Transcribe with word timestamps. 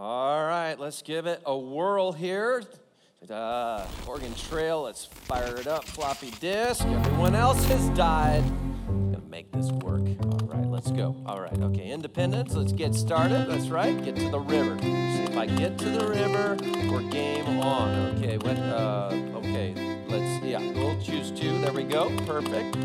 All 0.00 0.44
right, 0.44 0.78
let's 0.78 1.02
give 1.02 1.26
it 1.26 1.42
a 1.44 1.58
whirl 1.58 2.12
here. 2.12 2.62
Uh, 3.28 3.84
Oregon 4.06 4.32
Trail, 4.36 4.82
let's 4.82 5.06
fire 5.06 5.56
it 5.56 5.66
up. 5.66 5.84
Floppy 5.86 6.30
disk. 6.38 6.86
Everyone 6.86 7.34
else 7.34 7.64
has 7.64 7.88
died. 7.90 8.44
Gonna 8.86 9.18
make 9.28 9.50
this 9.50 9.72
work. 9.72 10.02
All 10.22 10.46
right, 10.46 10.70
let's 10.70 10.92
go. 10.92 11.16
All 11.26 11.40
right, 11.40 11.58
okay. 11.58 11.90
Independence, 11.90 12.54
let's 12.54 12.70
get 12.70 12.94
started. 12.94 13.48
That's 13.48 13.70
right. 13.70 14.00
Get 14.04 14.14
to 14.14 14.28
the 14.28 14.38
river. 14.38 14.78
See 14.80 15.24
if 15.24 15.36
I 15.36 15.46
get 15.46 15.76
to 15.78 15.90
the 15.90 16.06
river, 16.06 16.56
we're 16.88 17.02
game 17.10 17.58
on. 17.58 18.16
Okay, 18.18 18.38
what? 18.38 18.56
Uh, 18.56 19.10
okay, 19.38 19.74
let's. 20.08 20.44
Yeah, 20.44 20.60
we'll 20.60 21.00
choose 21.02 21.32
two. 21.32 21.60
There 21.60 21.72
we 21.72 21.82
go. 21.82 22.08
Perfect. 22.24 22.78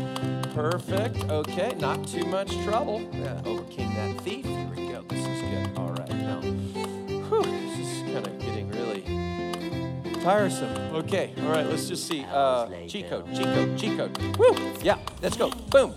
Perfect. 0.52 1.30
Okay, 1.30 1.76
not 1.78 2.08
too 2.08 2.24
much 2.24 2.50
trouble. 2.64 3.08
Yeah, 3.12 3.40
overcame 3.44 3.94
that 3.94 4.20
thief. 4.22 4.44
Here 4.44 4.72
we 4.74 4.88
go. 4.88 5.02
This 5.02 5.24
is 5.24 5.42
good. 5.42 5.78
All 5.78 5.92
right, 5.92 6.10
now. 6.10 7.03
Whew, 7.34 7.42
this 7.42 7.78
is 7.80 8.02
kind 8.12 8.26
of 8.26 8.38
getting 8.38 8.70
really 8.70 10.22
tiresome. 10.22 10.70
Okay, 10.94 11.32
all 11.42 11.48
right, 11.48 11.66
let's 11.66 11.88
just 11.88 12.06
see. 12.06 12.24
Uh, 12.30 12.68
cheat 12.86 13.10
code, 13.10 13.26
cheat 13.34 13.44
code, 13.46 13.76
cheat 13.76 13.96
code. 13.96 14.38
Woo! 14.38 14.54
Yeah, 14.82 14.98
let's 15.20 15.36
go. 15.36 15.50
Boom. 15.50 15.94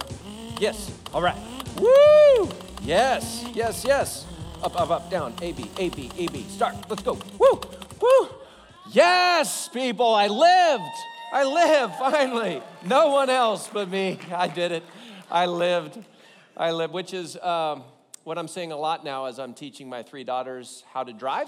Yes. 0.60 0.92
All 1.14 1.22
right. 1.22 1.38
Woo! 1.80 2.50
Yes, 2.82 3.46
yes, 3.54 3.86
yes. 3.86 4.26
Up, 4.64 4.80
up, 4.80 4.90
up, 4.90 5.12
down. 5.12 5.36
A, 5.44 5.52
B, 5.52 5.70
A, 5.78 5.90
B, 5.90 6.10
A, 6.18 6.28
B. 6.28 6.44
Start. 6.50 6.76
Let's 6.90 7.04
go. 7.04 7.20
Woo! 7.38 7.62
Woo! 8.02 8.30
Yes, 8.92 9.68
people, 9.68 10.16
I 10.16 10.28
lived. 10.28 10.84
I 11.32 11.44
lived, 11.44 11.96
finally. 12.00 12.64
No 12.84 13.10
one 13.10 13.30
else 13.30 13.70
but 13.72 13.90
me. 13.90 14.18
I 14.34 14.48
did 14.48 14.72
it. 14.72 14.84
I 15.30 15.46
lived. 15.46 16.00
I 16.56 16.72
lived, 16.72 16.94
which 16.94 17.14
is 17.14 17.38
um, 17.38 17.84
what 18.28 18.38
I'm 18.38 18.50
saying 18.50 18.74
a 18.74 18.78
lot 18.78 19.06
now 19.06 19.24
as 19.28 19.40
I'm 19.40 19.54
teaching 19.54 19.88
my 19.88 20.04
three 20.04 20.26
daughters 20.26 20.84
how 20.92 21.02
to 21.02 21.14
drive. 21.14 21.48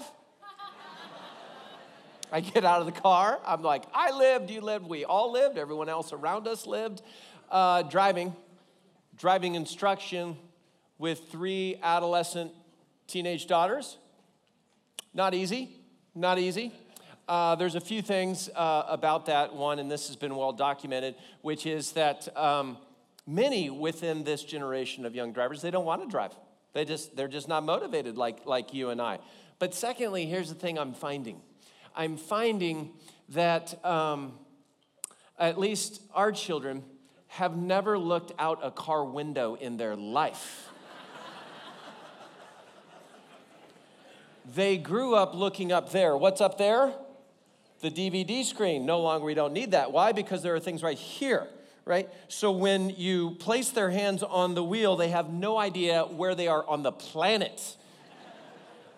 I 2.32 2.40
get 2.40 2.64
out 2.64 2.80
of 2.80 2.86
the 2.86 2.98
car. 2.98 3.38
I'm 3.44 3.60
like, 3.60 3.84
I 3.92 4.12
lived, 4.12 4.50
you 4.50 4.62
lived, 4.62 4.86
we 4.86 5.04
all 5.04 5.30
lived, 5.30 5.58
everyone 5.58 5.90
else 5.90 6.14
around 6.14 6.48
us 6.48 6.66
lived. 6.66 7.02
Uh, 7.50 7.82
driving, 7.82 8.34
driving 9.18 9.56
instruction 9.56 10.38
with 10.96 11.28
three 11.30 11.78
adolescent 11.82 12.50
teenage 13.06 13.46
daughters. 13.46 13.98
Not 15.12 15.34
easy, 15.34 15.76
not 16.14 16.38
easy. 16.38 16.72
Uh, 17.28 17.56
there's 17.56 17.74
a 17.74 17.80
few 17.80 18.00
things 18.00 18.48
uh, 18.56 18.84
about 18.88 19.26
that 19.26 19.54
one, 19.54 19.80
and 19.80 19.90
this 19.90 20.06
has 20.06 20.16
been 20.16 20.34
well 20.34 20.54
documented, 20.54 21.14
which 21.42 21.66
is 21.66 21.92
that 21.92 22.34
um, 22.38 22.78
many 23.26 23.68
within 23.68 24.24
this 24.24 24.42
generation 24.42 25.04
of 25.04 25.14
young 25.14 25.34
drivers, 25.34 25.60
they 25.60 25.70
don't 25.70 25.84
want 25.84 26.00
to 26.00 26.08
drive. 26.08 26.32
They 26.72 26.84
just, 26.84 27.16
they're 27.16 27.28
just 27.28 27.48
not 27.48 27.64
motivated 27.64 28.16
like, 28.16 28.46
like 28.46 28.72
you 28.72 28.90
and 28.90 29.00
I. 29.00 29.18
But 29.58 29.74
secondly, 29.74 30.26
here's 30.26 30.48
the 30.48 30.54
thing 30.54 30.78
I'm 30.78 30.94
finding 30.94 31.40
I'm 31.94 32.16
finding 32.16 32.92
that 33.30 33.84
um, 33.84 34.32
at 35.38 35.58
least 35.58 36.02
our 36.14 36.32
children 36.32 36.84
have 37.26 37.56
never 37.56 37.98
looked 37.98 38.32
out 38.38 38.60
a 38.62 38.70
car 38.70 39.04
window 39.04 39.54
in 39.54 39.76
their 39.76 39.96
life. 39.96 40.68
they 44.54 44.76
grew 44.78 45.14
up 45.14 45.34
looking 45.34 45.72
up 45.72 45.90
there. 45.92 46.16
What's 46.16 46.40
up 46.40 46.58
there? 46.58 46.92
The 47.80 47.90
DVD 47.90 48.44
screen. 48.44 48.84
No 48.84 49.00
longer, 49.00 49.24
we 49.24 49.34
don't 49.34 49.52
need 49.52 49.72
that. 49.72 49.92
Why? 49.92 50.12
Because 50.12 50.42
there 50.42 50.54
are 50.54 50.60
things 50.60 50.82
right 50.82 50.98
here, 50.98 51.46
right? 51.84 52.08
So 52.28 52.50
when 52.50 52.90
you 52.90 53.32
place 53.32 53.70
their 53.70 53.90
hands 53.90 54.22
on 54.22 54.54
the 54.54 54.64
wheel, 54.64 54.96
they 54.96 55.08
have 55.08 55.32
no 55.32 55.58
idea 55.58 56.04
where 56.04 56.34
they 56.34 56.48
are 56.48 56.66
on 56.66 56.82
the 56.82 56.92
planet. 56.92 57.76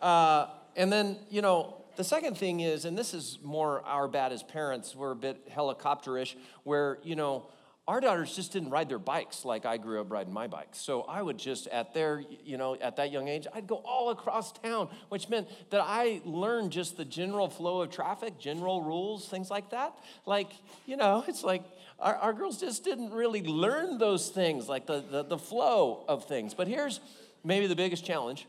Uh, 0.01 0.49
and 0.75 0.93
then, 0.93 1.17
you 1.31 1.43
know, 1.43 1.77
the 1.95 2.03
second 2.03 2.37
thing 2.37 2.59
is, 2.61 2.85
and 2.85 2.99
this 2.99 3.15
is 3.15 3.39
more 3.43 3.83
our 3.83 4.09
bad 4.09 4.33
as 4.33 4.43
parents, 4.43 4.97
we're 4.97 5.13
a 5.13 5.17
bit 5.17 5.49
helicopterish, 5.49 6.35
where, 6.65 6.99
you 7.03 7.15
know, 7.15 7.47
our 7.93 8.01
daughters 8.01 8.35
just 8.35 8.55
didn't 8.55 8.71
ride 8.71 8.89
their 8.89 8.99
bikes 8.99 9.45
like 9.45 9.67
I 9.67 9.77
grew 9.77 10.01
up 10.01 10.11
riding 10.11 10.33
my 10.33 10.47
bike. 10.47 10.71
So 10.73 11.03
I 11.03 11.21
would 11.21 11.37
just, 11.37 11.67
at 11.67 11.93
their, 11.93 12.25
you 12.43 12.57
know, 12.57 12.75
at 12.81 12.97
that 12.97 13.13
young 13.13 13.29
age, 13.29 13.47
I'd 13.53 13.67
go 13.67 13.83
all 13.85 14.09
across 14.09 14.51
town, 14.51 14.89
which 15.11 15.29
meant 15.29 15.47
that 15.69 15.83
I 15.85 16.23
learned 16.25 16.73
just 16.73 16.97
the 16.97 17.05
general 17.05 17.51
flow 17.51 17.83
of 17.83 17.91
traffic, 17.91 18.39
general 18.39 18.81
rules, 18.81 19.29
things 19.29 19.51
like 19.51 19.69
that. 19.73 19.93
Like, 20.25 20.49
you 20.87 20.97
know, 20.97 21.23
it's 21.29 21.45
like 21.45 21.65
our, 21.99 22.15
our 22.17 22.33
girls 22.33 22.59
just 22.59 22.83
didn't 22.83 23.11
really 23.11 23.43
learn 23.43 23.99
those 23.99 24.31
things, 24.31 24.71
like 24.71 24.87
the, 24.87 25.05
the, 25.11 25.25
the 25.25 25.39
flow 25.39 26.03
of 26.09 26.25
things. 26.25 26.55
But 26.55 26.69
here's 26.69 26.99
maybe 27.45 27.67
the 27.67 27.77
biggest 27.77 28.07
challenge 28.07 28.47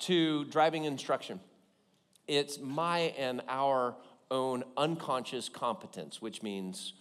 to 0.00 0.46
driving 0.46 0.84
instruction 0.84 1.38
it's 2.26 2.58
my 2.58 3.12
and 3.18 3.42
our 3.46 3.94
own 4.30 4.64
unconscious 4.78 5.50
competence, 5.50 6.22
which 6.22 6.42
means 6.42 6.94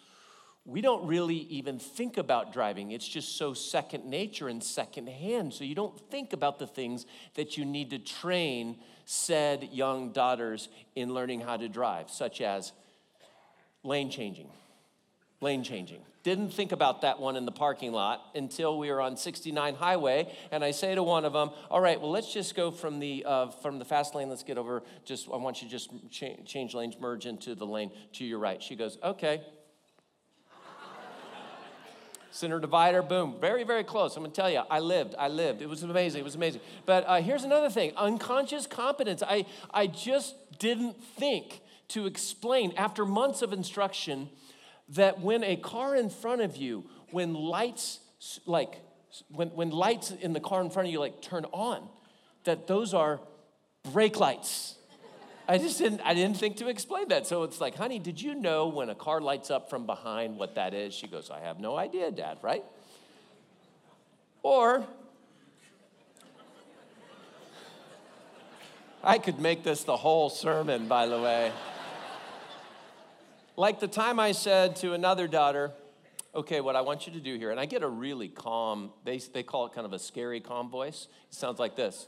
we 0.65 0.81
don't 0.81 1.07
really 1.07 1.35
even 1.35 1.79
think 1.79 2.17
about 2.17 2.53
driving. 2.53 2.91
It's 2.91 3.07
just 3.07 3.37
so 3.37 3.53
second 3.53 4.05
nature 4.05 4.47
and 4.47 4.63
second 4.63 5.07
hand. 5.07 5.53
So 5.53 5.63
you 5.63 5.75
don't 5.75 5.99
think 6.11 6.33
about 6.33 6.59
the 6.59 6.67
things 6.67 7.05
that 7.35 7.57
you 7.57 7.65
need 7.65 7.89
to 7.91 7.99
train 7.99 8.77
said 9.05 9.69
young 9.71 10.11
daughters 10.11 10.69
in 10.95 11.13
learning 11.13 11.41
how 11.41 11.57
to 11.57 11.67
drive, 11.67 12.11
such 12.11 12.41
as 12.41 12.71
lane 13.83 14.11
changing. 14.11 14.49
Lane 15.41 15.63
changing. 15.63 16.01
Didn't 16.21 16.49
think 16.49 16.73
about 16.73 17.01
that 17.01 17.19
one 17.19 17.37
in 17.37 17.45
the 17.45 17.51
parking 17.51 17.93
lot 17.93 18.21
until 18.35 18.77
we 18.77 18.91
were 18.91 18.99
on 19.01 19.15
69 19.15 19.73
highway, 19.75 20.31
and 20.51 20.63
I 20.65 20.71
say 20.71 20.93
to 20.93 21.01
one 21.01 21.23
of 21.23 21.31
them, 21.31 21.51
"All 21.71 21.79
right, 21.79 21.99
well, 21.99 22.11
let's 22.11 22.31
just 22.31 22.55
go 22.55 22.71
from 22.71 22.99
the 22.99 23.23
uh, 23.25 23.47
from 23.47 23.79
the 23.79 23.85
fast 23.85 24.13
lane. 24.13 24.29
Let's 24.29 24.43
get 24.43 24.57
over. 24.57 24.83
Just 25.05 25.29
I 25.31 25.37
want 25.37 25.61
you 25.61 25.69
to 25.69 25.71
just 25.71 25.89
cha- 26.11 26.35
change 26.45 26.75
lanes, 26.75 26.99
merge 26.99 27.25
into 27.25 27.55
the 27.55 27.65
lane 27.65 27.89
to 28.13 28.25
your 28.25 28.37
right." 28.37 28.61
She 28.61 28.75
goes, 28.75 28.97
"Okay." 29.01 29.41
Center 32.31 32.59
divider, 32.59 33.01
boom, 33.01 33.35
very, 33.41 33.63
very 33.63 33.83
close. 33.83 34.15
I'm 34.15 34.23
gonna 34.23 34.33
tell 34.33 34.49
you, 34.49 34.61
I 34.69 34.79
lived, 34.79 35.15
I 35.17 35.29
lived. 35.29 35.61
It 35.61 35.69
was 35.69 35.81
amazing, 35.83 36.21
it 36.21 36.23
was 36.23 36.35
amazing. 36.35 36.61
But 36.85 37.03
uh, 37.07 37.21
here's 37.21 37.43
another 37.43 37.69
thing 37.69 37.91
unconscious 37.97 38.67
competence. 38.67 39.23
I, 39.23 39.45
I 39.73 39.87
just 39.87 40.35
didn't 40.59 41.01
think 41.03 41.61
to 41.89 42.05
explain 42.05 42.73
after 42.77 43.05
months 43.05 43.41
of 43.41 43.51
instruction 43.51 44.29
that 44.89 45.21
when 45.21 45.43
a 45.43 45.55
car 45.55 45.95
in 45.95 46.09
front 46.09 46.41
of 46.41 46.55
you, 46.55 46.85
when 47.11 47.33
lights, 47.33 47.99
like, 48.45 48.81
when, 49.29 49.49
when 49.49 49.71
lights 49.71 50.11
in 50.11 50.33
the 50.33 50.39
car 50.39 50.61
in 50.61 50.69
front 50.69 50.87
of 50.87 50.93
you, 50.93 50.99
like, 50.99 51.21
turn 51.21 51.45
on, 51.51 51.87
that 52.43 52.67
those 52.67 52.93
are 52.93 53.19
brake 53.91 54.19
lights. 54.19 54.75
I 55.49 55.57
just 55.57 55.79
didn't, 55.79 56.01
I 56.01 56.13
didn't 56.13 56.37
think 56.37 56.57
to 56.57 56.67
explain 56.67 57.07
that. 57.07 57.25
So 57.25 57.41
it's 57.41 57.59
like, 57.59 57.75
honey, 57.75 57.97
did 57.97 58.21
you 58.21 58.35
know 58.35 58.67
when 58.67 58.89
a 58.91 58.95
car 58.95 59.19
lights 59.19 59.49
up 59.49 59.67
from 59.67 59.87
behind 59.87 60.37
what 60.37 60.53
that 60.55 60.75
is? 60.75 60.93
She 60.93 61.07
goes, 61.07 61.31
I 61.31 61.39
have 61.39 61.59
no 61.59 61.75
idea, 61.75 62.11
Dad, 62.11 62.37
right? 62.43 62.63
Or, 64.43 64.85
I 69.03 69.17
could 69.17 69.39
make 69.39 69.63
this 69.63 69.83
the 69.83 69.97
whole 69.97 70.29
sermon, 70.29 70.87
by 70.87 71.07
the 71.07 71.19
way. 71.19 71.51
Like 73.57 73.79
the 73.79 73.87
time 73.87 74.19
I 74.19 74.33
said 74.33 74.75
to 74.77 74.93
another 74.93 75.27
daughter, 75.27 75.71
okay, 76.35 76.61
what 76.61 76.75
I 76.75 76.81
want 76.81 77.07
you 77.07 77.13
to 77.13 77.19
do 77.19 77.39
here, 77.39 77.49
and 77.49 77.59
I 77.59 77.65
get 77.65 77.81
a 77.81 77.89
really 77.89 78.27
calm, 78.27 78.91
they, 79.03 79.17
they 79.17 79.41
call 79.41 79.65
it 79.65 79.73
kind 79.73 79.87
of 79.87 79.93
a 79.93 79.99
scary 79.99 80.41
calm 80.41 80.69
voice. 80.69 81.07
It 81.27 81.33
sounds 81.33 81.57
like 81.57 81.75
this. 81.75 82.07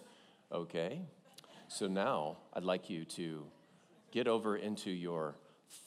Okay, 0.51 1.01
so 1.71 1.87
now 1.87 2.35
I'd 2.53 2.65
like 2.65 2.89
you 2.89 3.05
to 3.05 3.45
get 4.11 4.27
over 4.27 4.57
into 4.57 4.91
your 4.91 5.35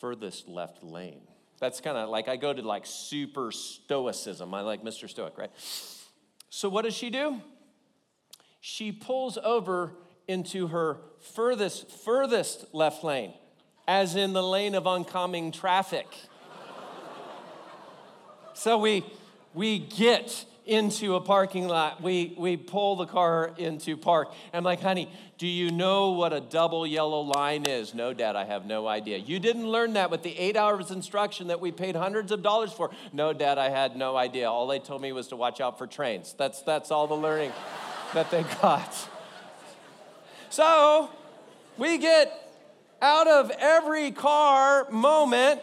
furthest 0.00 0.48
left 0.48 0.82
lane. 0.82 1.20
That's 1.60 1.82
kind 1.82 1.98
of 1.98 2.08
like 2.08 2.26
I 2.26 2.36
go 2.36 2.54
to 2.54 2.62
like 2.62 2.86
super 2.86 3.52
stoicism. 3.52 4.54
I 4.54 4.62
like 4.62 4.82
Mr. 4.82 5.10
Stoic, 5.10 5.36
right? 5.36 5.50
So 6.48 6.70
what 6.70 6.86
does 6.86 6.94
she 6.94 7.10
do? 7.10 7.38
She 8.62 8.92
pulls 8.92 9.36
over 9.36 9.92
into 10.26 10.68
her 10.68 11.00
furthest, 11.20 11.90
furthest 11.90 12.72
left 12.72 13.04
lane 13.04 13.34
as 13.86 14.16
in 14.16 14.32
the 14.32 14.42
lane 14.42 14.74
of 14.74 14.86
oncoming 14.86 15.52
traffic. 15.52 16.06
so 18.54 18.78
we, 18.78 19.04
we 19.52 19.80
get 19.80 20.46
into 20.66 21.14
a 21.14 21.20
parking 21.20 21.68
lot. 21.68 22.02
We, 22.02 22.34
we 22.38 22.56
pull 22.56 22.96
the 22.96 23.06
car 23.06 23.52
into 23.58 23.96
park. 23.96 24.32
I'm 24.52 24.64
like, 24.64 24.80
honey, 24.80 25.10
do 25.36 25.46
you 25.48 25.70
know 25.70 26.10
what 26.10 26.32
a 26.32 26.40
double 26.40 26.86
yellow 26.86 27.20
line 27.20 27.66
is? 27.66 27.92
No, 27.92 28.14
Dad, 28.14 28.36
I 28.36 28.44
have 28.44 28.66
no 28.66 28.86
idea. 28.86 29.18
You 29.18 29.40
didn't 29.40 29.68
learn 29.68 29.94
that 29.94 30.10
with 30.10 30.22
the 30.22 30.36
eight 30.38 30.56
hours 30.56 30.90
instruction 30.92 31.48
that 31.48 31.60
we 31.60 31.72
paid 31.72 31.96
hundreds 31.96 32.30
of 32.30 32.42
dollars 32.42 32.72
for. 32.72 32.90
No, 33.12 33.32
Dad, 33.32 33.58
I 33.58 33.68
had 33.68 33.96
no 33.96 34.16
idea. 34.16 34.48
All 34.48 34.68
they 34.68 34.78
told 34.78 35.02
me 35.02 35.12
was 35.12 35.28
to 35.28 35.36
watch 35.36 35.60
out 35.60 35.76
for 35.76 35.86
trains. 35.88 36.34
That's, 36.38 36.62
that's 36.62 36.90
all 36.92 37.08
the 37.08 37.16
learning 37.16 37.52
that 38.14 38.30
they 38.30 38.44
got. 38.62 39.08
So 40.50 41.10
we 41.76 41.98
get 41.98 42.32
out 43.02 43.26
of 43.26 43.50
every 43.58 44.12
car 44.12 44.88
moment 44.90 45.60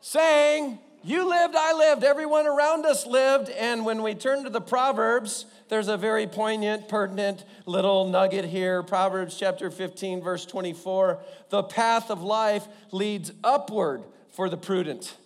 saying, 0.00 0.80
You 1.04 1.28
lived, 1.28 1.56
I 1.56 1.72
lived, 1.72 2.04
everyone 2.04 2.46
around 2.46 2.86
us 2.86 3.06
lived. 3.06 3.48
And 3.50 3.84
when 3.84 4.02
we 4.02 4.14
turn 4.14 4.44
to 4.44 4.50
the 4.50 4.60
Proverbs, 4.60 5.46
there's 5.68 5.88
a 5.88 5.96
very 5.96 6.28
poignant, 6.28 6.88
pertinent 6.88 7.44
little 7.66 8.08
nugget 8.08 8.44
here. 8.44 8.84
Proverbs 8.84 9.36
chapter 9.36 9.68
15, 9.68 10.22
verse 10.22 10.46
24. 10.46 11.18
The 11.48 11.64
path 11.64 12.08
of 12.08 12.22
life 12.22 12.68
leads 12.92 13.32
upward 13.42 14.04
for 14.30 14.48
the 14.48 14.56
prudent, 14.56 15.16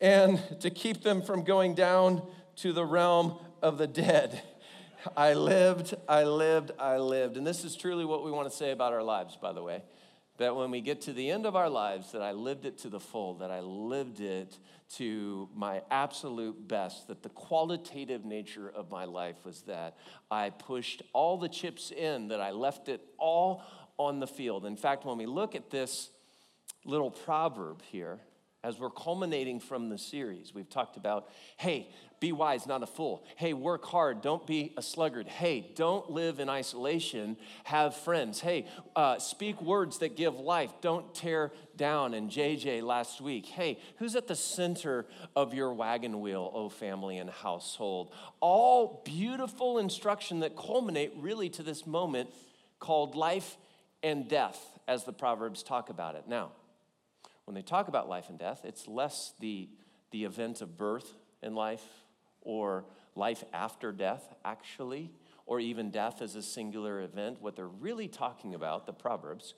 and 0.00 0.40
to 0.60 0.70
keep 0.70 1.02
them 1.02 1.20
from 1.20 1.42
going 1.42 1.74
down 1.74 2.22
to 2.56 2.72
the 2.72 2.84
realm 2.84 3.38
of 3.62 3.78
the 3.78 3.88
dead. 3.88 4.40
I 5.16 5.34
lived, 5.34 5.94
I 6.08 6.22
lived, 6.22 6.70
I 6.78 6.98
lived. 6.98 7.36
And 7.36 7.46
this 7.46 7.64
is 7.64 7.74
truly 7.74 8.04
what 8.04 8.24
we 8.24 8.30
want 8.30 8.48
to 8.48 8.56
say 8.56 8.70
about 8.70 8.92
our 8.92 9.02
lives, 9.02 9.36
by 9.36 9.52
the 9.52 9.62
way. 9.62 9.82
That 10.38 10.54
when 10.54 10.70
we 10.70 10.80
get 10.80 11.00
to 11.02 11.12
the 11.12 11.30
end 11.30 11.44
of 11.44 11.56
our 11.56 11.70
lives, 11.70 12.12
that 12.12 12.22
I 12.22 12.32
lived 12.32 12.66
it 12.66 12.78
to 12.78 12.88
the 12.88 13.00
full, 13.00 13.34
that 13.38 13.50
I 13.50 13.60
lived 13.60 14.20
it 14.20 14.56
to 14.94 15.48
my 15.54 15.82
absolute 15.90 16.68
best, 16.68 17.08
that 17.08 17.22
the 17.22 17.28
qualitative 17.28 18.24
nature 18.24 18.70
of 18.70 18.90
my 18.90 19.04
life 19.04 19.36
was 19.44 19.62
that 19.62 19.96
I 20.30 20.50
pushed 20.50 21.02
all 21.12 21.38
the 21.38 21.48
chips 21.48 21.90
in, 21.90 22.28
that 22.28 22.40
I 22.40 22.52
left 22.52 22.88
it 22.88 23.00
all 23.18 23.62
on 23.98 24.20
the 24.20 24.26
field. 24.26 24.64
In 24.64 24.76
fact, 24.76 25.04
when 25.04 25.18
we 25.18 25.26
look 25.26 25.54
at 25.54 25.70
this 25.70 26.10
little 26.84 27.10
proverb 27.10 27.82
here, 27.90 28.20
as 28.66 28.80
we're 28.80 28.90
culminating 28.90 29.60
from 29.60 29.90
the 29.90 29.96
series, 29.96 30.52
we've 30.52 30.68
talked 30.68 30.96
about 30.96 31.28
hey, 31.56 31.88
be 32.18 32.32
wise, 32.32 32.66
not 32.66 32.82
a 32.82 32.86
fool. 32.86 33.24
Hey, 33.36 33.52
work 33.52 33.84
hard, 33.84 34.22
don't 34.22 34.44
be 34.44 34.72
a 34.76 34.82
sluggard. 34.82 35.28
Hey, 35.28 35.70
don't 35.76 36.10
live 36.10 36.40
in 36.40 36.48
isolation, 36.48 37.36
have 37.62 37.94
friends. 37.94 38.40
Hey, 38.40 38.66
uh, 38.96 39.20
speak 39.20 39.62
words 39.62 39.98
that 39.98 40.16
give 40.16 40.34
life, 40.40 40.72
don't 40.80 41.14
tear 41.14 41.52
down. 41.76 42.12
And 42.12 42.28
JJ 42.28 42.82
last 42.82 43.20
week, 43.20 43.46
hey, 43.46 43.78
who's 43.98 44.16
at 44.16 44.26
the 44.26 44.34
center 44.34 45.06
of 45.36 45.54
your 45.54 45.72
wagon 45.72 46.20
wheel, 46.20 46.50
oh 46.52 46.68
family 46.68 47.18
and 47.18 47.30
household? 47.30 48.12
All 48.40 49.00
beautiful 49.04 49.78
instruction 49.78 50.40
that 50.40 50.56
culminate 50.56 51.12
really 51.18 51.50
to 51.50 51.62
this 51.62 51.86
moment 51.86 52.30
called 52.80 53.14
life 53.14 53.58
and 54.02 54.28
death, 54.28 54.58
as 54.88 55.04
the 55.04 55.12
Proverbs 55.12 55.62
talk 55.62 55.88
about 55.88 56.16
it. 56.16 56.24
Now, 56.26 56.50
when 57.46 57.54
they 57.54 57.62
talk 57.62 57.88
about 57.88 58.08
life 58.08 58.28
and 58.28 58.38
death, 58.38 58.62
it's 58.64 58.86
less 58.86 59.32
the, 59.40 59.68
the 60.10 60.24
event 60.24 60.60
of 60.60 60.76
birth 60.76 61.14
in 61.42 61.54
life 61.54 61.84
or 62.40 62.84
life 63.14 63.44
after 63.52 63.92
death, 63.92 64.34
actually, 64.44 65.12
or 65.46 65.60
even 65.60 65.90
death 65.90 66.20
as 66.20 66.34
a 66.34 66.42
singular 66.42 67.00
event. 67.02 67.40
What 67.40 67.54
they're 67.54 67.68
really 67.68 68.08
talking 68.08 68.54
about, 68.54 68.84
the 68.84 68.92
Proverbs, 68.92 69.54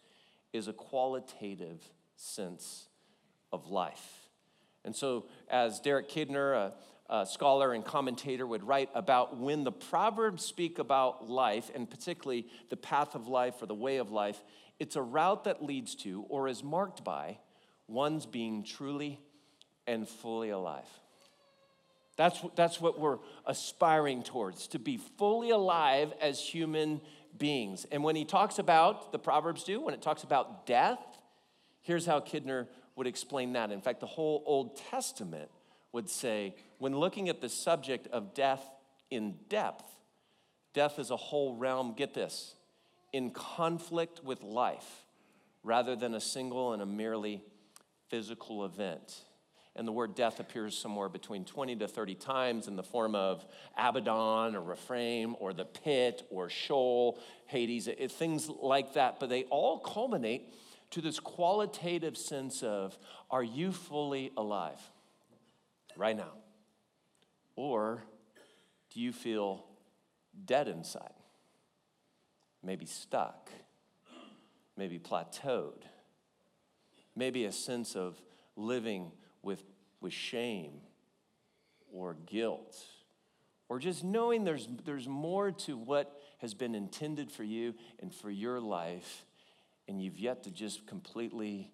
is 0.52 0.68
a 0.68 0.72
qualitative 0.74 1.82
sense 2.14 2.88
of 3.52 3.68
life. 3.68 4.28
And 4.84 4.94
so, 4.94 5.26
as 5.50 5.80
Derek 5.80 6.10
Kidner, 6.10 6.72
a, 7.08 7.14
a 7.14 7.26
scholar 7.26 7.72
and 7.72 7.84
commentator, 7.84 8.46
would 8.46 8.64
write 8.64 8.90
about 8.94 9.38
when 9.38 9.64
the 9.64 9.72
Proverbs 9.72 10.44
speak 10.44 10.78
about 10.78 11.28
life, 11.28 11.70
and 11.74 11.88
particularly 11.88 12.46
the 12.68 12.76
path 12.76 13.14
of 13.14 13.28
life 13.28 13.62
or 13.62 13.66
the 13.66 13.74
way 13.74 13.96
of 13.96 14.10
life, 14.10 14.42
it's 14.78 14.94
a 14.94 15.02
route 15.02 15.44
that 15.44 15.64
leads 15.64 15.94
to 15.96 16.26
or 16.28 16.48
is 16.48 16.62
marked 16.62 17.02
by 17.02 17.38
one's 17.88 18.26
being 18.26 18.62
truly 18.62 19.18
and 19.86 20.08
fully 20.08 20.50
alive. 20.50 20.86
That's, 22.16 22.40
that's 22.56 22.80
what 22.80 22.98
we're 22.98 23.18
aspiring 23.46 24.22
towards, 24.22 24.66
to 24.68 24.78
be 24.78 24.96
fully 24.96 25.50
alive 25.50 26.12
as 26.20 26.40
human 26.40 27.00
beings. 27.36 27.86
And 27.90 28.02
when 28.02 28.16
he 28.16 28.24
talks 28.24 28.58
about, 28.58 29.12
the 29.12 29.18
Proverbs 29.18 29.64
do, 29.64 29.80
when 29.80 29.94
it 29.94 30.02
talks 30.02 30.24
about 30.24 30.66
death, 30.66 30.98
here's 31.80 32.04
how 32.04 32.20
Kidner 32.20 32.66
would 32.96 33.06
explain 33.06 33.52
that. 33.52 33.70
In 33.70 33.80
fact, 33.80 34.00
the 34.00 34.06
whole 34.06 34.42
Old 34.46 34.76
Testament 34.90 35.48
would 35.92 36.10
say, 36.10 36.56
when 36.78 36.96
looking 36.96 37.28
at 37.28 37.40
the 37.40 37.48
subject 37.48 38.08
of 38.08 38.34
death 38.34 38.68
in 39.10 39.36
depth, 39.48 39.84
death 40.74 40.98
is 40.98 41.10
a 41.10 41.16
whole 41.16 41.54
realm, 41.54 41.94
get 41.96 42.14
this, 42.14 42.56
in 43.12 43.30
conflict 43.30 44.22
with 44.24 44.42
life 44.42 45.04
rather 45.62 45.94
than 45.96 46.14
a 46.14 46.20
single 46.20 46.72
and 46.72 46.82
a 46.82 46.86
merely 46.86 47.42
physical 48.08 48.64
event. 48.64 49.24
And 49.76 49.86
the 49.86 49.92
word 49.92 50.16
death 50.16 50.40
appears 50.40 50.76
somewhere 50.76 51.08
between 51.08 51.44
20 51.44 51.76
to 51.76 51.88
30 51.88 52.16
times 52.16 52.66
in 52.66 52.74
the 52.74 52.82
form 52.82 53.14
of 53.14 53.44
Abaddon 53.76 54.56
or 54.56 54.60
Rephaim 54.60 55.36
or 55.38 55.52
the 55.52 55.64
pit 55.64 56.26
or 56.30 56.50
Sheol, 56.50 57.20
Hades, 57.46 57.86
it, 57.86 58.10
things 58.10 58.48
like 58.48 58.94
that. 58.94 59.20
But 59.20 59.28
they 59.28 59.44
all 59.44 59.78
culminate 59.78 60.52
to 60.90 61.00
this 61.00 61.20
qualitative 61.20 62.16
sense 62.16 62.62
of 62.62 62.98
are 63.30 63.44
you 63.44 63.70
fully 63.70 64.32
alive 64.36 64.80
right 65.96 66.16
now? 66.16 66.32
Or 67.54 68.02
do 68.92 69.00
you 69.00 69.12
feel 69.12 69.64
dead 70.44 70.66
inside? 70.66 71.12
Maybe 72.64 72.86
stuck, 72.86 73.50
maybe 74.76 74.98
plateaued 74.98 75.84
maybe 77.18 77.44
a 77.44 77.52
sense 77.52 77.96
of 77.96 78.20
living 78.56 79.12
with, 79.42 79.62
with 80.00 80.12
shame 80.12 80.80
or 81.92 82.16
guilt, 82.26 82.76
or 83.68 83.78
just 83.78 84.04
knowing 84.04 84.44
there's, 84.44 84.68
there's 84.84 85.08
more 85.08 85.50
to 85.50 85.76
what 85.76 86.20
has 86.38 86.54
been 86.54 86.74
intended 86.74 87.30
for 87.30 87.44
you 87.44 87.74
and 88.00 88.14
for 88.14 88.30
your 88.30 88.60
life, 88.60 89.24
and 89.88 90.00
you've 90.00 90.18
yet 90.18 90.44
to 90.44 90.50
just 90.50 90.86
completely 90.86 91.70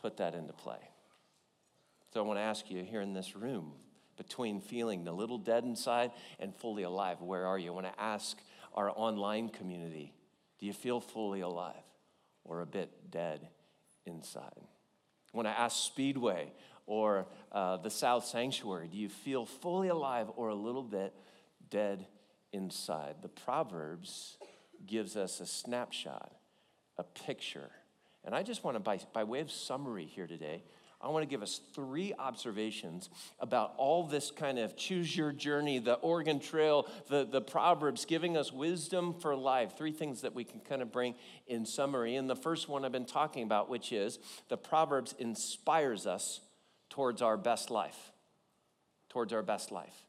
put 0.00 0.16
that 0.16 0.34
into 0.34 0.52
play. 0.52 0.78
So 2.12 2.22
I 2.22 2.26
want 2.26 2.38
to 2.38 2.42
ask 2.42 2.70
you 2.70 2.82
here 2.82 3.02
in 3.02 3.12
this 3.12 3.36
room, 3.36 3.72
between 4.16 4.60
feeling 4.60 5.06
a 5.06 5.12
little 5.12 5.38
dead 5.38 5.64
inside 5.64 6.10
and 6.40 6.54
fully 6.54 6.82
alive, 6.82 7.20
where 7.20 7.46
are 7.46 7.58
you? 7.58 7.70
I 7.70 7.74
want 7.74 7.86
to 7.86 8.00
ask 8.02 8.36
our 8.74 8.90
online 8.94 9.48
community 9.48 10.12
do 10.58 10.66
you 10.66 10.72
feel 10.72 11.00
fully 11.00 11.40
alive 11.40 11.74
or 12.44 12.62
a 12.62 12.66
bit 12.66 13.12
dead 13.12 13.46
inside? 14.06 14.66
When 15.32 15.46
I 15.46 15.52
ask 15.52 15.84
Speedway 15.84 16.52
or 16.86 17.26
uh, 17.52 17.76
the 17.78 17.90
South 17.90 18.24
Sanctuary, 18.24 18.88
do 18.88 18.96
you 18.96 19.08
feel 19.08 19.44
fully 19.44 19.88
alive 19.88 20.28
or 20.36 20.48
a 20.48 20.54
little 20.54 20.82
bit 20.82 21.14
dead 21.70 22.06
inside? 22.52 23.16
The 23.22 23.28
Proverbs 23.28 24.38
gives 24.86 25.16
us 25.16 25.40
a 25.40 25.46
snapshot, 25.46 26.32
a 26.96 27.04
picture. 27.04 27.70
And 28.24 28.34
I 28.34 28.42
just 28.42 28.64
want 28.64 28.76
to, 28.76 28.80
by, 28.80 28.98
by 29.12 29.24
way 29.24 29.40
of 29.40 29.50
summary 29.50 30.06
here 30.06 30.26
today, 30.26 30.64
I 31.00 31.08
want 31.08 31.22
to 31.22 31.28
give 31.28 31.42
us 31.42 31.60
three 31.74 32.12
observations 32.18 33.08
about 33.38 33.74
all 33.76 34.04
this 34.04 34.32
kind 34.32 34.58
of 34.58 34.76
choose 34.76 35.16
your 35.16 35.30
journey, 35.30 35.78
the 35.78 35.94
Oregon 35.94 36.40
Trail, 36.40 36.88
the, 37.08 37.24
the 37.24 37.40
Proverbs, 37.40 38.04
giving 38.04 38.36
us 38.36 38.52
wisdom 38.52 39.14
for 39.14 39.36
life. 39.36 39.76
Three 39.78 39.92
things 39.92 40.22
that 40.22 40.34
we 40.34 40.42
can 40.42 40.58
kind 40.58 40.82
of 40.82 40.90
bring 40.90 41.14
in 41.46 41.64
summary. 41.66 42.16
And 42.16 42.28
the 42.28 42.34
first 42.34 42.68
one 42.68 42.84
I've 42.84 42.90
been 42.90 43.04
talking 43.04 43.44
about, 43.44 43.68
which 43.70 43.92
is 43.92 44.18
the 44.48 44.56
Proverbs 44.56 45.14
inspires 45.20 46.04
us 46.04 46.40
towards 46.90 47.22
our 47.22 47.36
best 47.36 47.70
life. 47.70 48.10
Towards 49.08 49.32
our 49.32 49.42
best 49.42 49.70
life. 49.70 50.02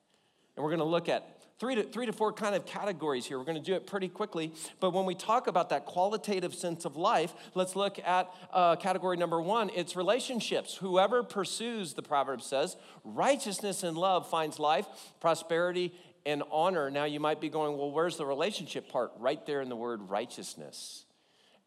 And 0.55 0.63
we're 0.63 0.71
going 0.71 0.79
to 0.79 0.85
look 0.85 1.07
at 1.07 1.38
three 1.59 1.75
to, 1.75 1.83
three 1.83 2.05
to 2.05 2.13
four 2.13 2.31
kind 2.31 2.55
of 2.55 2.65
categories 2.65 3.25
here. 3.25 3.37
We're 3.37 3.45
going 3.45 3.57
to 3.57 3.63
do 3.63 3.75
it 3.75 3.85
pretty 3.85 4.07
quickly. 4.07 4.53
But 4.79 4.91
when 4.91 5.05
we 5.05 5.13
talk 5.13 5.47
about 5.47 5.69
that 5.69 5.85
qualitative 5.85 6.55
sense 6.55 6.85
of 6.85 6.95
life, 6.95 7.33
let's 7.53 7.75
look 7.75 7.99
at 7.99 8.29
uh, 8.51 8.77
category 8.77 9.17
number 9.17 9.41
one 9.41 9.69
it's 9.75 9.95
relationships. 9.95 10.75
Whoever 10.75 11.21
pursues, 11.21 11.93
the 11.93 12.01
proverb 12.01 12.41
says, 12.41 12.77
righteousness 13.03 13.83
and 13.83 13.97
love 13.97 14.29
finds 14.29 14.57
life, 14.57 14.85
prosperity, 15.19 15.93
and 16.25 16.43
honor. 16.51 16.89
Now 16.89 17.05
you 17.05 17.19
might 17.19 17.41
be 17.41 17.49
going, 17.49 17.77
well, 17.77 17.91
where's 17.91 18.17
the 18.17 18.25
relationship 18.25 18.89
part? 18.89 19.11
Right 19.17 19.45
there 19.45 19.61
in 19.61 19.69
the 19.69 19.75
word 19.75 20.09
righteousness. 20.09 21.05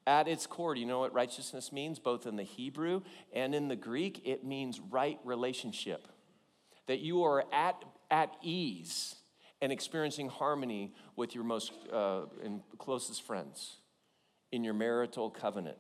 At 0.05 0.27
its 0.27 0.47
core, 0.47 0.75
do 0.75 0.81
you 0.81 0.87
know 0.87 1.01
what 1.01 1.15
righteousness 1.15 1.71
means? 1.71 2.01
Both 2.01 2.27
in 2.27 2.35
the 2.35 2.43
Hebrew 2.43 3.03
and 3.33 3.55
in 3.55 3.69
the 3.69 3.77
Greek, 3.77 4.27
it 4.27 4.43
means 4.45 4.81
right 4.81 5.19
relationship. 5.23 6.09
That 6.89 6.99
you 6.99 7.23
are 7.23 7.45
at, 7.53 7.85
at 8.11 8.35
ease 8.43 9.15
and 9.63 9.73
experiencing 9.73 10.29
harmony 10.29 10.93
with 11.17 11.35
your 11.35 11.45
most 11.45 11.73
uh, 11.93 12.23
and 12.43 12.61
closest 12.79 13.23
friends, 13.23 13.77
in 14.51 14.65
your 14.65 14.75
marital 14.75 15.31
covenant, 15.31 15.79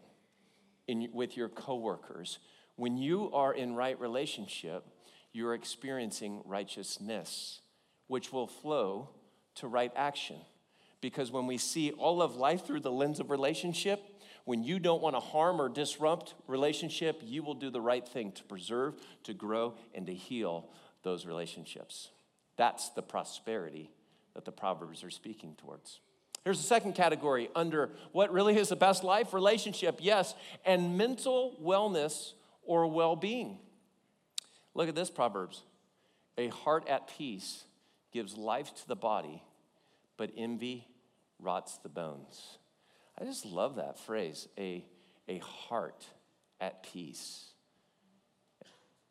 in, 0.86 1.08
with 1.12 1.36
your 1.36 1.48
coworkers. 1.48 2.38
When 2.76 2.96
you 2.96 3.30
are 3.32 3.52
in 3.52 3.74
right 3.74 4.00
relationship, 4.00 4.86
you're 5.32 5.54
experiencing 5.54 6.42
righteousness, 6.46 7.60
which 8.06 8.32
will 8.32 8.46
flow 8.46 9.10
to 9.56 9.66
right 9.66 9.92
action. 9.96 10.36
Because 11.00 11.32
when 11.32 11.48
we 11.48 11.58
see 11.58 11.90
all 11.90 12.22
of 12.22 12.36
life 12.36 12.64
through 12.64 12.80
the 12.80 12.92
lens 12.92 13.18
of 13.18 13.30
relationship, 13.30 14.00
when 14.44 14.62
you 14.62 14.78
don't 14.78 15.02
want 15.02 15.16
to 15.16 15.20
harm 15.20 15.60
or 15.60 15.68
disrupt 15.68 16.34
relationship, 16.46 17.20
you 17.24 17.42
will 17.42 17.54
do 17.54 17.68
the 17.70 17.80
right 17.80 18.06
thing 18.06 18.30
to 18.32 18.44
preserve, 18.44 18.94
to 19.24 19.34
grow, 19.34 19.74
and 19.92 20.06
to 20.06 20.14
heal 20.14 20.68
those 21.02 21.26
relationships. 21.26 22.10
That's 22.56 22.90
the 22.90 23.02
prosperity 23.02 23.90
that 24.34 24.44
the 24.44 24.52
Proverbs 24.52 25.04
are 25.04 25.10
speaking 25.10 25.54
towards. 25.56 26.00
Here's 26.44 26.58
the 26.58 26.66
second 26.66 26.94
category 26.94 27.48
under 27.54 27.90
what 28.10 28.32
really 28.32 28.56
is 28.56 28.70
the 28.70 28.76
best 28.76 29.04
life 29.04 29.32
relationship, 29.32 29.98
yes, 30.00 30.34
and 30.64 30.98
mental 30.98 31.56
wellness 31.62 32.32
or 32.64 32.86
well 32.88 33.14
being. 33.14 33.58
Look 34.74 34.88
at 34.88 34.94
this 34.94 35.10
Proverbs. 35.10 35.62
A 36.38 36.48
heart 36.48 36.88
at 36.88 37.08
peace 37.16 37.64
gives 38.12 38.36
life 38.36 38.74
to 38.74 38.88
the 38.88 38.96
body, 38.96 39.42
but 40.16 40.30
envy 40.36 40.88
rots 41.38 41.78
the 41.78 41.88
bones. 41.88 42.58
I 43.20 43.24
just 43.24 43.44
love 43.44 43.76
that 43.76 43.98
phrase, 43.98 44.48
a, 44.58 44.84
a 45.28 45.38
heart 45.38 46.06
at 46.60 46.82
peace. 46.82 47.44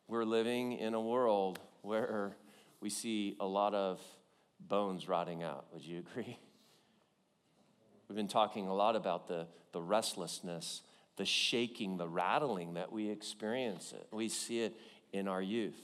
We're 0.08 0.26
living 0.26 0.74
in 0.74 0.94
a 0.94 1.02
world 1.02 1.60
where 1.84 2.36
we 2.82 2.90
see 2.90 3.36
a 3.40 3.46
lot 3.46 3.74
of 3.74 4.02
bones 4.60 5.08
rotting 5.08 5.44
out. 5.44 5.66
Would 5.74 5.86
you 5.86 6.00
agree? 6.00 6.38
We've 8.08 8.16
been 8.16 8.28
talking 8.28 8.68
a 8.68 8.74
lot 8.74 8.96
about 8.96 9.28
the, 9.28 9.48
the 9.72 9.82
restlessness, 9.82 10.82
the 11.16 11.26
shaking, 11.26 11.98
the 11.98 12.08
rattling 12.08 12.74
that 12.74 12.92
we 12.92 13.10
experience 13.10 13.94
it. 13.94 14.08
We 14.12 14.28
see 14.28 14.62
it 14.62 14.76
in 15.14 15.28
our 15.28 15.42
youth. 15.42 15.80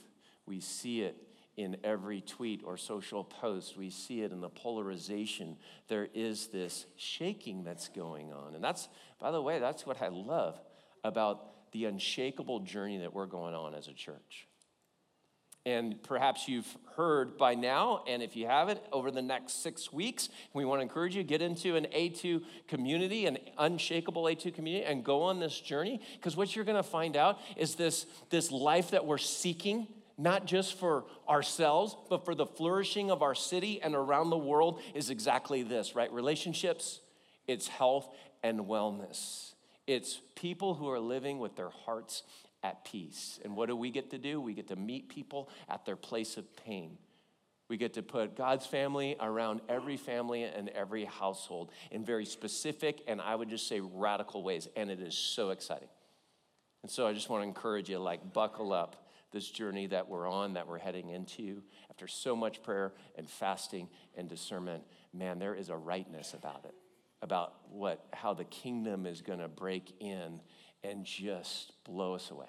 We 0.46 0.60
see 0.60 1.04
it 1.04 1.16
in 1.56 1.77
every 1.84 2.22
tweet 2.22 2.62
or 2.66 2.77
social 2.77 3.24
post. 3.24 3.77
We 3.77 3.89
see 3.89 4.22
it 4.22 4.32
in 4.32 4.42
the 4.42 4.50
polarization. 4.50 5.58
There 5.88 6.08
is 6.13 6.48
this 6.48 6.86
shaking 6.96 7.63
that's 7.63 7.89
going 7.89 8.32
on. 8.32 8.56
And 8.56 8.63
that's, 8.63 8.89
by 9.20 9.32
the 9.32 9.42
way, 9.42 9.60
that's 9.60 9.86
what 9.86 10.01
I 10.01 10.10
love 10.10 10.60
about 11.04 11.72
the 11.72 11.86
unshakable 11.86 12.62
journey 12.62 12.98
that 13.00 13.13
we're 13.13 13.25
going 13.25 13.54
on 13.56 13.74
as 13.74 13.88
a 13.88 13.94
church. 13.94 14.48
And 15.68 16.02
perhaps 16.02 16.48
you've 16.48 16.78
heard 16.96 17.38
by 17.38 17.54
now, 17.54 18.02
and 18.08 18.24
if 18.24 18.38
you 18.38 18.48
haven't, 18.48 18.80
over 18.94 19.12
the 19.12 19.22
next 19.22 19.62
six 19.62 19.92
weeks, 19.92 20.30
we 20.54 20.64
want 20.64 20.80
to 20.80 20.84
encourage 20.84 21.14
you 21.14 21.24
get 21.24 21.42
into 21.42 21.76
an 21.76 21.88
A2 21.94 22.42
community, 22.70 23.26
an 23.26 23.38
unshakable 23.58 24.24
A2 24.24 24.56
community, 24.56 24.86
and 24.86 25.04
go 25.04 25.24
on 25.24 25.42
this 25.42 25.60
journey. 25.60 26.00
Because 26.14 26.38
what 26.38 26.56
you're 26.56 26.64
going 26.64 26.78
to 26.78 26.90
find 26.90 27.18
out 27.18 27.42
is 27.58 27.76
this, 27.76 28.06
this 28.30 28.50
life 28.50 28.92
that 28.92 29.06
we're 29.06 29.18
seeking, 29.18 29.88
not 30.18 30.46
just 30.46 30.80
for 30.80 31.04
ourselves, 31.28 31.98
but 32.10 32.24
for 32.24 32.34
the 32.34 32.46
flourishing 32.46 33.12
of 33.12 33.22
our 33.22 33.36
city 33.36 33.82
and 33.82 33.94
around 33.94 34.30
the 34.30 34.38
world, 34.38 34.80
is 34.96 35.10
exactly 35.10 35.64
this, 35.64 35.96
right? 35.98 36.14
Relationships, 36.14 37.02
it's 37.46 37.68
health 37.68 38.08
and 38.42 38.62
wellness. 38.62 39.52
It's 39.86 40.22
people 40.36 40.76
who 40.76 40.90
are 40.90 41.00
living 41.00 41.40
with 41.40 41.58
their 41.58 41.72
hearts 41.72 42.24
at 42.68 42.84
peace. 42.84 43.40
And 43.44 43.56
what 43.56 43.70
do 43.70 43.76
we 43.76 43.90
get 43.90 44.12
to 44.12 44.18
do? 44.18 44.42
We 44.42 44.54
get 44.54 44.68
to 44.68 44.76
meet 44.76 45.08
people 45.08 45.50
at 45.70 45.86
their 45.86 45.96
place 45.96 46.36
of 46.36 46.56
pain. 46.58 46.98
We 47.70 47.78
get 47.78 47.94
to 47.94 48.02
put 48.02 48.36
God's 48.36 48.66
family 48.66 49.16
around 49.20 49.62
every 49.70 49.98
family 49.98 50.44
and 50.44 50.70
every 50.70 51.06
household 51.06 51.72
in 51.92 52.04
very 52.04 52.26
specific 52.26 53.04
and 53.08 53.22
I 53.22 53.36
would 53.36 53.50
just 53.50 53.68
say 53.68 53.80
radical 53.80 54.44
ways. 54.44 54.68
And 54.76 54.90
it 54.90 55.00
is 55.00 55.16
so 55.16 55.50
exciting. 55.50 55.90
And 56.84 56.92
so 56.92 57.08
I 57.08 57.14
just 57.14 57.30
want 57.30 57.44
to 57.44 57.48
encourage 57.48 57.90
you 57.90 58.00
like, 58.00 58.34
buckle 58.34 58.72
up 58.72 59.08
this 59.32 59.50
journey 59.50 59.88
that 59.88 60.08
we're 60.08 60.28
on, 60.28 60.54
that 60.54 60.68
we're 60.68 60.78
heading 60.78 61.10
into. 61.10 61.62
After 61.90 62.08
so 62.08 62.36
much 62.36 62.64
prayer 62.64 62.94
and 63.18 63.30
fasting 63.30 63.90
and 64.16 64.30
discernment, 64.30 64.84
man, 65.14 65.40
there 65.40 65.56
is 65.56 65.70
a 65.70 65.76
rightness 65.76 66.34
about 66.34 66.64
it, 66.64 66.76
about 67.22 67.56
what, 67.70 68.06
how 68.14 68.34
the 68.34 68.46
kingdom 68.46 69.06
is 69.06 69.22
going 69.22 69.40
to 69.40 69.50
break 69.50 69.94
in 70.00 70.40
and 70.84 71.04
just 71.04 71.74
blow 71.84 72.14
us 72.14 72.32
away. 72.32 72.48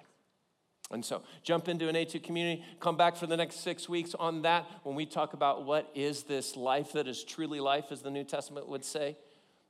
And 0.91 1.05
so, 1.05 1.21
jump 1.43 1.67
into 1.67 1.87
an 1.87 1.95
A2 1.95 2.23
community, 2.23 2.63
come 2.79 2.97
back 2.97 3.15
for 3.15 3.27
the 3.27 3.37
next 3.37 3.63
six 3.63 3.87
weeks 3.87 4.15
on 4.15 4.41
that 4.41 4.65
when 4.83 4.95
we 4.95 5.05
talk 5.05 5.33
about 5.33 5.63
what 5.63 5.91
is 5.93 6.23
this 6.23 6.55
life 6.55 6.93
that 6.93 7.07
is 7.07 7.23
truly 7.23 7.59
life, 7.59 7.85
as 7.91 8.01
the 8.01 8.09
New 8.09 8.23
Testament 8.23 8.67
would 8.67 8.83
say. 8.83 9.15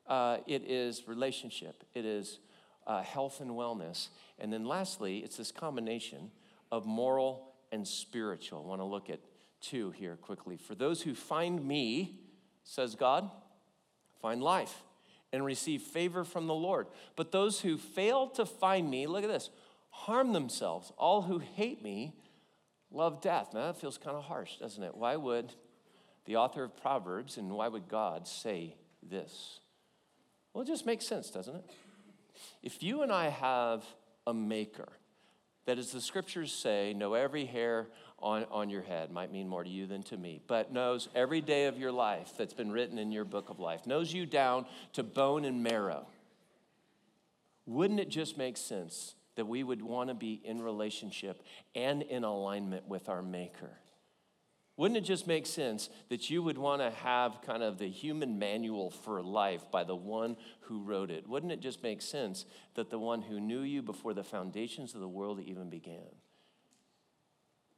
Uh, 0.08 0.38
it 0.48 0.64
is 0.66 1.08
relationship, 1.08 1.84
it 1.94 2.06
is 2.06 2.40
uh, 2.88 3.04
health 3.04 3.42
and 3.42 3.52
wellness. 3.52 4.08
And 4.40 4.52
then, 4.52 4.66
lastly, 4.66 5.18
it's 5.18 5.36
this 5.36 5.52
combination 5.52 6.32
of 6.72 6.86
moral 6.86 7.54
and 7.72 7.86
spiritual. 7.86 8.64
I 8.64 8.68
want 8.68 8.82
to 8.82 8.86
look 8.86 9.10
at 9.10 9.20
two 9.62 9.92
here 9.92 10.16
quickly. 10.16 10.56
For 10.56 10.74
those 10.74 11.02
who 11.02 11.14
find 11.14 11.66
me, 11.66 12.22
says 12.64 12.96
God, 12.96 13.30
find 14.22 14.42
life 14.42 14.84
and 15.32 15.46
receive 15.46 15.82
favor 15.82 16.24
from 16.24 16.48
the 16.48 16.54
Lord. 16.54 16.88
But 17.16 17.32
those 17.32 17.60
who 17.62 17.78
fail 17.78 18.28
to 18.30 18.46
find 18.46 18.90
me, 18.90 19.06
look 19.06 19.24
at 19.24 19.30
this, 19.30 19.50
harm 19.90 20.34
themselves. 20.34 20.92
All 20.98 21.22
who 21.22 21.40
hate 21.40 21.84
me 21.84 22.16
love 22.92 23.22
death. 23.22 23.50
Now 23.54 23.68
that 23.68 23.80
feels 23.80 23.98
kind 23.98 24.16
of 24.16 24.24
harsh, 24.24 24.58
doesn't 24.58 24.84
it? 24.84 24.96
Why 24.96 25.16
would 25.16 25.54
the 26.26 26.38
author 26.38 26.64
of 26.64 26.76
Proverbs 26.78 27.38
and 27.38 27.52
why 27.52 27.68
would 27.68 27.88
God 27.88 28.28
say 28.28 28.76
this? 29.02 29.60
Well, 30.54 30.64
it 30.64 30.68
just 30.68 30.86
makes 30.86 31.06
sense, 31.06 31.30
doesn't 31.30 31.56
it? 31.56 31.66
If 32.64 32.82
you 32.84 33.02
and 33.02 33.12
I 33.12 33.30
have 33.30 33.84
a 34.26 34.34
maker 34.34 34.90
that, 35.66 35.78
as 35.78 35.92
the 35.92 36.02
scriptures 36.02 36.52
say, 36.52 36.94
know 36.94 37.14
every 37.14 37.46
hair 37.46 37.88
on, 38.18 38.46
on 38.52 38.70
your 38.70 38.82
head 38.82 39.12
might 39.12 39.32
mean 39.32 39.48
more 39.48 39.64
to 39.64 39.70
you 39.70 39.86
than 39.86 40.04
to 40.04 40.18
me, 40.18 40.42
but 40.48 40.74
knows 40.74 41.10
every 41.14 41.42
day 41.42 41.68
of 41.68 41.78
your 41.78 41.92
life 41.92 42.34
that's 42.38 42.54
been 42.54 42.72
written 42.72 42.98
in 42.98 43.12
your 43.12 43.26
book 43.26 43.50
of 43.50 43.60
life, 43.60 43.86
knows 43.86 44.12
you 44.12 44.26
down 44.26 44.66
to 44.94 45.04
bone 45.04 45.46
and 45.46 45.62
marrow. 45.62 46.08
Wouldn't 47.66 48.00
it 48.00 48.10
just 48.10 48.38
make 48.38 48.58
sense 48.58 49.14
that 49.40 49.46
we 49.46 49.64
would 49.64 49.82
want 49.82 50.10
to 50.10 50.14
be 50.14 50.42
in 50.44 50.62
relationship 50.62 51.42
and 51.74 52.04
in 52.04 52.24
alignment 52.24 52.88
with 52.88 53.10
our 53.10 53.22
Maker? 53.22 53.72
Wouldn't 54.78 54.98
it 54.98 55.04
just 55.04 55.28
make 55.28 55.46
sense 55.46 55.90
that 56.10 56.30
you 56.30 56.44
would 56.44 56.58
want 56.58 56.82
to 56.82 56.90
have 56.90 57.42
kind 57.42 57.64
of 57.64 57.78
the 57.78 57.90
human 57.90 58.40
manual 58.40 58.92
for 58.92 59.22
life 59.22 59.70
by 59.72 59.84
the 59.84 59.96
one 59.96 60.38
who 60.62 60.84
wrote 60.84 61.12
it? 61.12 61.28
Wouldn't 61.28 61.52
it 61.52 61.60
just 61.60 61.84
make 61.84 62.02
sense 62.02 62.46
that 62.76 62.90
the 62.90 63.00
one 63.00 63.22
who 63.22 63.40
knew 63.40 63.62
you 63.62 63.82
before 63.82 64.14
the 64.14 64.24
foundations 64.24 64.94
of 64.94 65.02
the 65.02 65.08
world 65.08 65.42
even 65.42 65.70
began? 65.70 66.16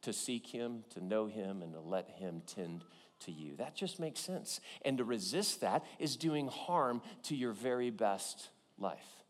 to 0.01 0.13
seek 0.13 0.47
Him, 0.47 0.83
to 0.91 1.03
know 1.03 1.27
Him, 1.27 1.61
and 1.61 1.73
to 1.73 1.79
let 1.79 2.09
Him 2.09 2.41
tend 2.45 2.83
to 3.21 3.31
you. 3.31 3.55
That 3.57 3.75
just 3.75 3.99
makes 3.99 4.19
sense. 4.19 4.59
And 4.83 4.97
to 4.97 5.03
resist 5.03 5.61
that 5.61 5.85
is 5.99 6.15
doing 6.15 6.47
harm 6.47 7.01
to 7.23 7.35
your 7.35 7.53
very 7.53 7.89
best 7.89 8.49
life. 8.77 9.20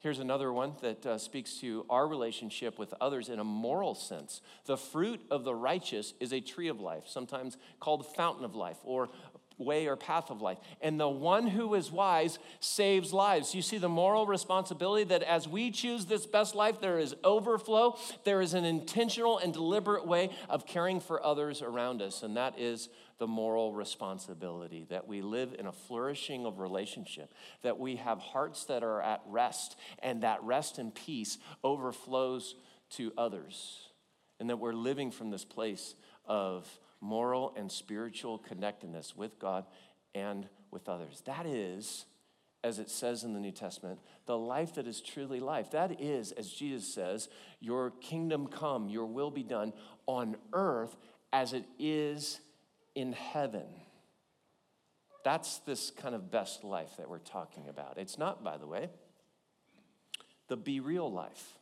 Here's 0.00 0.18
another 0.18 0.52
one 0.52 0.74
that 0.82 1.04
uh, 1.06 1.18
speaks 1.18 1.54
to 1.60 1.86
our 1.90 2.06
relationship 2.06 2.78
with 2.78 2.94
others 3.00 3.28
in 3.28 3.38
a 3.38 3.44
moral 3.44 3.94
sense. 3.94 4.40
The 4.66 4.76
fruit 4.76 5.20
of 5.30 5.44
the 5.44 5.54
righteous 5.54 6.14
is 6.20 6.32
a 6.32 6.40
tree 6.40 6.68
of 6.68 6.80
life, 6.80 7.04
sometimes 7.06 7.56
called 7.80 8.06
fountain 8.14 8.44
of 8.44 8.54
life 8.54 8.78
or 8.84 9.08
way 9.58 9.86
or 9.86 9.96
path 9.96 10.30
of 10.30 10.42
life. 10.42 10.58
And 10.80 11.00
the 11.00 11.08
one 11.08 11.46
who 11.46 11.74
is 11.74 11.90
wise 11.90 12.38
saves 12.60 13.12
lives. 13.12 13.54
You 13.54 13.62
see 13.62 13.78
the 13.78 13.88
moral 13.88 14.26
responsibility 14.26 15.04
that 15.04 15.22
as 15.22 15.48
we 15.48 15.70
choose 15.70 16.06
this 16.06 16.26
best 16.26 16.54
life, 16.54 16.80
there 16.80 16.98
is 16.98 17.14
overflow. 17.24 17.98
There 18.24 18.40
is 18.40 18.54
an 18.54 18.64
intentional 18.64 19.38
and 19.38 19.52
deliberate 19.52 20.06
way 20.06 20.30
of 20.48 20.66
caring 20.66 21.00
for 21.00 21.24
others 21.24 21.62
around 21.62 22.02
us. 22.02 22.22
And 22.22 22.36
that 22.36 22.58
is 22.58 22.88
the 23.18 23.26
moral 23.26 23.72
responsibility 23.72 24.86
that 24.90 25.06
we 25.06 25.22
live 25.22 25.54
in 25.58 25.66
a 25.66 25.72
flourishing 25.72 26.44
of 26.44 26.58
relationship, 26.58 27.32
that 27.62 27.78
we 27.78 27.96
have 27.96 28.18
hearts 28.18 28.64
that 28.64 28.82
are 28.82 29.00
at 29.00 29.22
rest, 29.26 29.76
and 30.00 30.22
that 30.22 30.42
rest 30.42 30.78
and 30.78 30.94
peace 30.94 31.38
overflows 31.64 32.54
to 32.90 33.12
others. 33.16 33.88
And 34.38 34.50
that 34.50 34.58
we're 34.58 34.74
living 34.74 35.10
from 35.10 35.30
this 35.30 35.44
place 35.44 35.94
of 36.26 36.68
moral 37.00 37.54
and 37.56 37.72
spiritual 37.72 38.38
connectedness 38.38 39.16
with 39.16 39.38
God 39.38 39.64
and 40.14 40.48
with 40.70 40.88
others. 40.88 41.22
That 41.24 41.46
is, 41.46 42.04
as 42.62 42.78
it 42.78 42.90
says 42.90 43.24
in 43.24 43.32
the 43.32 43.40
New 43.40 43.52
Testament, 43.52 44.00
the 44.26 44.36
life 44.36 44.74
that 44.74 44.86
is 44.86 45.00
truly 45.00 45.40
life. 45.40 45.70
That 45.70 46.00
is, 46.00 46.32
as 46.32 46.50
Jesus 46.50 46.92
says, 46.92 47.28
your 47.60 47.92
kingdom 48.02 48.46
come, 48.46 48.88
your 48.88 49.06
will 49.06 49.30
be 49.30 49.42
done 49.42 49.72
on 50.06 50.36
earth 50.52 50.96
as 51.32 51.52
it 51.52 51.64
is 51.78 52.40
in 52.96 53.12
heaven. 53.12 53.66
That's 55.22 55.58
this 55.58 55.90
kind 55.90 56.14
of 56.14 56.30
best 56.30 56.64
life 56.64 56.96
that 56.96 57.08
we're 57.08 57.18
talking 57.18 57.68
about. 57.68 57.98
It's 57.98 58.18
not, 58.18 58.42
by 58.42 58.56
the 58.56 58.66
way, 58.66 58.88
the 60.48 60.56
Be 60.56 60.80
Real 60.80 61.10
life. 61.10 61.58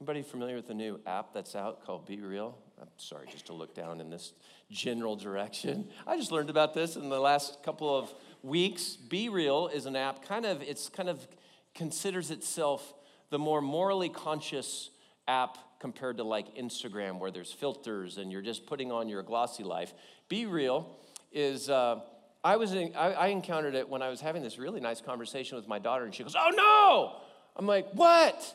Anybody 0.00 0.22
familiar 0.22 0.56
with 0.56 0.66
the 0.66 0.74
new 0.74 0.98
app 1.06 1.32
that's 1.32 1.54
out 1.54 1.84
called 1.84 2.06
Be 2.06 2.20
Real? 2.20 2.58
I'm 2.80 2.88
sorry, 2.96 3.26
just 3.30 3.46
to 3.46 3.52
look 3.52 3.74
down 3.74 4.00
in 4.00 4.10
this 4.10 4.32
general 4.70 5.16
direction. 5.16 5.88
I 6.06 6.16
just 6.16 6.32
learned 6.32 6.50
about 6.50 6.72
this 6.74 6.96
in 6.96 7.08
the 7.10 7.20
last 7.20 7.62
couple 7.62 7.94
of 7.94 8.12
weeks. 8.42 8.96
Be 8.96 9.28
Real 9.28 9.68
is 9.68 9.86
an 9.86 9.94
app, 9.94 10.26
kind 10.26 10.46
of, 10.46 10.62
it's 10.62 10.88
kind 10.88 11.08
of 11.08 11.26
considers 11.74 12.30
itself 12.30 12.94
the 13.28 13.38
more 13.38 13.60
morally 13.60 14.08
conscious 14.08 14.90
app 15.28 15.58
compared 15.80 16.18
to 16.18 16.24
like 16.24 16.54
Instagram, 16.56 17.18
where 17.18 17.30
there's 17.30 17.50
filters 17.50 18.18
and 18.18 18.30
you're 18.30 18.42
just 18.42 18.66
putting 18.66 18.92
on 18.92 19.08
your 19.08 19.22
glossy 19.22 19.64
life. 19.64 19.92
Be 20.28 20.46
Real 20.46 20.96
is, 21.32 21.68
uh, 21.68 22.00
I, 22.44 22.56
was 22.56 22.74
in, 22.74 22.94
I, 22.94 23.12
I 23.12 23.26
encountered 23.28 23.74
it 23.74 23.88
when 23.88 24.02
I 24.02 24.10
was 24.10 24.20
having 24.20 24.42
this 24.42 24.58
really 24.58 24.80
nice 24.80 25.00
conversation 25.00 25.56
with 25.56 25.66
my 25.66 25.78
daughter, 25.78 26.04
and 26.04 26.14
she 26.14 26.22
goes, 26.22 26.36
Oh 26.38 26.50
no! 26.54 27.16
I'm 27.56 27.66
like, 27.66 27.90
What? 27.92 28.54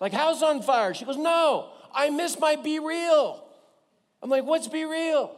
Like, 0.00 0.12
house 0.12 0.42
on 0.42 0.62
fire. 0.62 0.94
She 0.94 1.04
goes, 1.04 1.16
No, 1.16 1.68
I 1.94 2.10
miss 2.10 2.38
my 2.40 2.56
Be 2.56 2.78
Real. 2.78 3.44
I'm 4.22 4.30
like, 4.30 4.44
What's 4.44 4.68
Be 4.68 4.84
Real? 4.84 5.36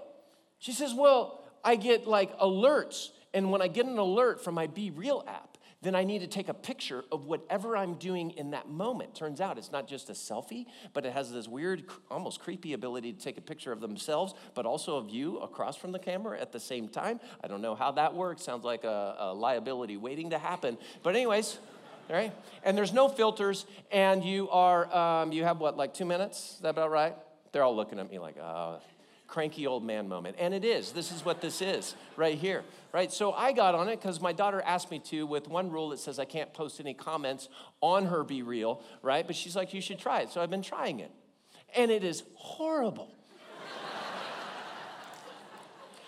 She 0.59 0.73
says, 0.73 0.95
Well, 0.95 1.45
I 1.65 1.77
get 1.77 2.07
like 2.07 2.39
alerts. 2.39 3.11
And 3.33 3.51
when 3.51 3.61
I 3.61 3.67
get 3.69 3.87
an 3.87 3.99
alert 3.99 4.45
from 4.45 4.55
my 4.55 4.69
Be 4.69 4.91
Real 4.91 5.25
app, 5.27 5.54
then 5.85 5.95
I 5.95 6.03
need 6.03 6.21
to 6.21 6.27
take 6.27 6.49
a 6.49 6.55
picture 6.55 7.05
of 7.13 7.27
whatever 7.27 7.77
I'm 7.77 7.95
doing 7.95 8.31
in 8.33 8.51
that 8.51 8.69
moment. 8.69 9.15
Turns 9.15 9.41
out 9.41 9.59
it's 9.59 9.71
not 9.71 9.87
just 9.87 10.11
a 10.11 10.15
selfie, 10.15 10.67
but 10.93 11.05
it 11.05 11.13
has 11.13 11.31
this 11.31 11.47
weird, 11.47 11.85
almost 12.11 12.41
creepy 12.41 12.73
ability 12.73 13.13
to 13.13 13.19
take 13.21 13.39
a 13.39 13.43
picture 13.43 13.71
of 13.71 13.81
themselves, 13.81 14.35
but 14.55 14.67
also 14.67 14.97
of 14.97 15.11
you 15.11 15.39
across 15.39 15.77
from 15.77 15.93
the 15.93 15.99
camera 15.99 16.41
at 16.41 16.53
the 16.53 16.61
same 16.61 16.89
time. 16.89 17.21
I 17.43 17.49
don't 17.49 17.61
know 17.61 17.75
how 17.75 17.93
that 17.93 18.15
works. 18.15 18.43
Sounds 18.43 18.65
like 18.65 18.85
a, 18.85 19.17
a 19.19 19.35
liability 19.35 19.97
waiting 19.97 20.31
to 20.31 20.39
happen. 20.39 20.79
But, 21.03 21.15
anyways, 21.15 21.59
right? 22.11 22.33
And 22.65 22.77
there's 22.77 22.93
no 22.93 23.09
filters, 23.09 23.67
and 23.93 24.25
you 24.25 24.49
are, 24.51 24.95
um, 24.95 25.33
you 25.33 25.45
have 25.45 25.61
what, 25.61 25.77
like 25.77 25.95
two 25.95 26.07
minutes? 26.07 26.55
Is 26.55 26.61
that 26.61 26.71
about 26.71 26.91
right? 26.91 27.15
They're 27.53 27.63
all 27.63 27.77
looking 27.77 27.99
at 27.99 28.11
me 28.11 28.19
like, 28.19 28.37
oh, 28.39 28.81
cranky 29.27 29.67
old 29.67 29.85
man 29.85 30.09
moment. 30.09 30.37
And 30.39 30.55
it 30.55 30.65
is. 30.65 30.93
This 30.93 31.13
is 31.13 31.25
what 31.25 31.41
this 31.41 31.63
is 31.63 31.95
right 32.17 32.37
here, 32.37 32.63
right? 32.93 33.13
So 33.13 33.33
I 33.33 33.53
got 33.53 33.75
on 33.75 33.89
it 33.89 34.01
because 34.01 34.21
my 34.21 34.33
daughter 34.33 34.63
asked 34.63 34.91
me 34.91 34.99
to 35.11 35.27
with 35.27 35.49
one 35.49 35.71
rule 35.71 35.91
that 35.91 35.99
says 35.99 36.19
I 36.19 36.25
can't 36.25 36.53
post 36.53 36.81
any 36.81 36.95
comments 36.95 37.49
on 37.81 38.07
her 38.07 38.23
Be 38.25 38.43
Real, 38.43 38.83
right? 39.03 39.27
But 39.27 39.37
she's 39.37 39.57
like, 39.57 39.75
you 39.75 39.81
should 39.81 39.99
try 39.99 40.21
it. 40.21 40.31
So 40.31 40.41
I've 40.41 40.51
been 40.51 40.63
trying 40.63 41.01
it. 41.01 41.11
And 41.77 41.91
it 41.91 42.05
is 42.05 42.23
horrible. 42.37 43.13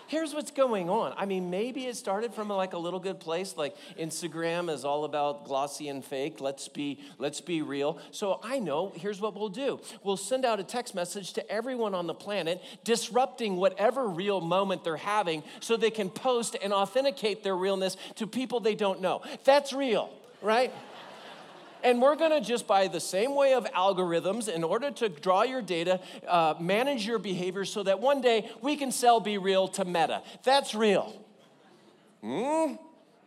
Here's 0.07 0.33
what's 0.33 0.51
going 0.51 0.89
on. 0.89 1.13
I 1.17 1.25
mean, 1.25 1.49
maybe 1.49 1.85
it 1.85 1.95
started 1.95 2.33
from 2.33 2.49
like 2.49 2.73
a 2.73 2.77
little 2.77 2.99
good 2.99 3.19
place, 3.19 3.55
like 3.57 3.75
Instagram 3.99 4.69
is 4.69 4.83
all 4.85 5.05
about 5.05 5.45
glossy 5.45 5.89
and 5.89 6.03
fake. 6.03 6.41
Let's 6.41 6.67
be 6.67 6.99
let's 7.17 7.41
be 7.41 7.61
real. 7.61 7.99
So 8.11 8.39
I 8.43 8.59
know. 8.59 8.91
Here's 8.95 9.21
what 9.21 9.35
we'll 9.35 9.49
do. 9.49 9.79
We'll 10.03 10.17
send 10.17 10.45
out 10.45 10.59
a 10.59 10.63
text 10.63 10.95
message 10.95 11.33
to 11.33 11.51
everyone 11.51 11.93
on 11.93 12.07
the 12.07 12.13
planet, 12.13 12.61
disrupting 12.83 13.57
whatever 13.57 14.07
real 14.07 14.41
moment 14.41 14.83
they're 14.83 14.97
having, 14.97 15.43
so 15.59 15.77
they 15.77 15.91
can 15.91 16.09
post 16.09 16.55
and 16.61 16.73
authenticate 16.73 17.43
their 17.43 17.55
realness 17.55 17.97
to 18.15 18.27
people 18.27 18.59
they 18.59 18.75
don't 18.75 19.01
know. 19.01 19.21
That's 19.43 19.73
real, 19.73 20.09
right? 20.41 20.73
And 21.83 22.01
we're 22.01 22.15
gonna 22.15 22.41
just 22.41 22.67
by 22.67 22.87
the 22.87 22.99
same 22.99 23.35
way 23.35 23.53
of 23.53 23.65
algorithms, 23.65 24.49
in 24.49 24.63
order 24.63 24.91
to 24.91 25.09
draw 25.09 25.43
your 25.43 25.61
data, 25.61 25.99
uh, 26.27 26.55
manage 26.59 27.05
your 27.05 27.19
behavior 27.19 27.65
so 27.65 27.83
that 27.83 27.99
one 27.99 28.21
day 28.21 28.49
we 28.61 28.75
can 28.75 28.91
sell 28.91 29.19
Be 29.19 29.37
Real 29.37 29.67
to 29.69 29.85
Meta. 29.85 30.23
That's 30.43 30.73
real. 30.73 31.21
Hmm? 32.21 32.73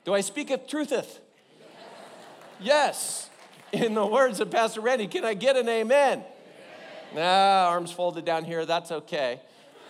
Do 0.04 0.14
I 0.14 0.20
speak 0.20 0.50
of 0.50 0.66
trutheth? 0.66 1.20
Yes. 2.60 3.30
In 3.72 3.94
the 3.94 4.04
words 4.04 4.40
of 4.40 4.50
Pastor 4.50 4.80
Randy, 4.80 5.06
can 5.06 5.24
I 5.24 5.34
get 5.34 5.56
an 5.56 5.68
amen? 5.68 6.24
Nah, 7.14 7.68
arms 7.68 7.92
folded 7.92 8.24
down 8.24 8.44
here. 8.44 8.66
That's 8.66 8.90
okay. 8.90 9.40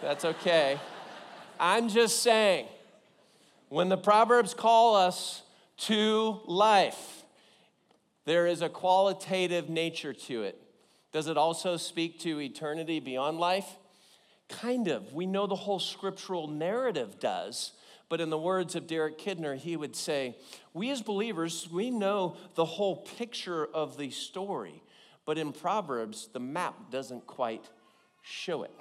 That's 0.02 0.24
okay. 0.24 0.78
I'm 1.58 1.88
just 1.88 2.22
saying, 2.22 2.66
when 3.68 3.88
the 3.88 3.96
Proverbs 3.96 4.54
call 4.54 4.96
us 4.96 5.42
to 5.78 6.40
life, 6.46 7.24
there 8.24 8.46
is 8.46 8.62
a 8.62 8.68
qualitative 8.68 9.68
nature 9.68 10.12
to 10.12 10.42
it. 10.42 10.60
Does 11.12 11.26
it 11.26 11.36
also 11.36 11.76
speak 11.76 12.20
to 12.20 12.40
eternity 12.40 13.00
beyond 13.00 13.38
life? 13.38 13.66
Kind 14.48 14.88
of. 14.88 15.12
We 15.12 15.26
know 15.26 15.46
the 15.46 15.56
whole 15.56 15.78
scriptural 15.78 16.46
narrative 16.46 17.18
does. 17.18 17.72
But 18.08 18.20
in 18.20 18.28
the 18.28 18.38
words 18.38 18.74
of 18.74 18.88
Derek 18.88 19.18
Kidner, 19.18 19.56
he 19.56 19.76
would 19.76 19.94
say, 19.94 20.36
We 20.74 20.90
as 20.90 21.00
believers, 21.00 21.68
we 21.70 21.90
know 21.90 22.36
the 22.56 22.64
whole 22.64 22.96
picture 22.96 23.66
of 23.66 23.96
the 23.96 24.10
story. 24.10 24.82
But 25.24 25.38
in 25.38 25.52
Proverbs, 25.52 26.28
the 26.32 26.40
map 26.40 26.90
doesn't 26.90 27.26
quite 27.26 27.64
show 28.20 28.64
it. 28.64 28.74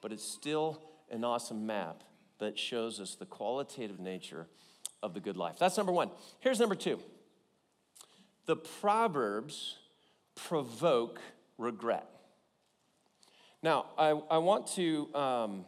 But 0.00 0.12
it's 0.12 0.24
still 0.24 0.80
an 1.10 1.24
awesome 1.24 1.66
map 1.66 2.04
that 2.38 2.58
shows 2.58 3.00
us 3.00 3.16
the 3.16 3.26
qualitative 3.26 3.98
nature 3.98 4.46
of 5.02 5.14
the 5.14 5.20
good 5.20 5.36
life. 5.36 5.56
That's 5.58 5.76
number 5.76 5.92
one. 5.92 6.10
Here's 6.40 6.60
number 6.60 6.76
two 6.76 7.00
the 8.46 8.56
Proverbs 8.56 9.76
provoke 10.34 11.20
regret. 11.58 12.08
Now, 13.62 13.86
I, 13.96 14.10
I 14.30 14.38
want 14.38 14.66
to, 14.74 15.08
um, 15.14 15.64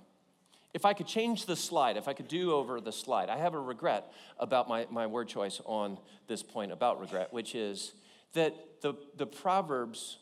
if 0.75 0.85
I 0.85 0.93
could 0.93 1.07
change 1.07 1.47
the 1.47 1.57
slide, 1.57 1.97
if 1.97 2.09
I 2.09 2.13
could 2.13 2.29
do 2.29 2.53
over 2.53 2.81
the 2.81 2.93
slide, 2.93 3.31
I 3.31 3.39
have 3.39 3.55
a 3.55 3.61
regret 3.61 4.13
about 4.39 4.69
my, 4.69 4.87
my 4.91 5.07
word 5.07 5.29
choice 5.29 5.61
on 5.65 5.99
this 6.27 6.43
point 6.43 6.73
about 6.73 7.01
regret, 7.01 7.33
which 7.33 7.55
is 7.55 7.95
that 8.35 8.55
the, 8.83 8.95
the 9.17 9.27
Proverbs 9.27 10.19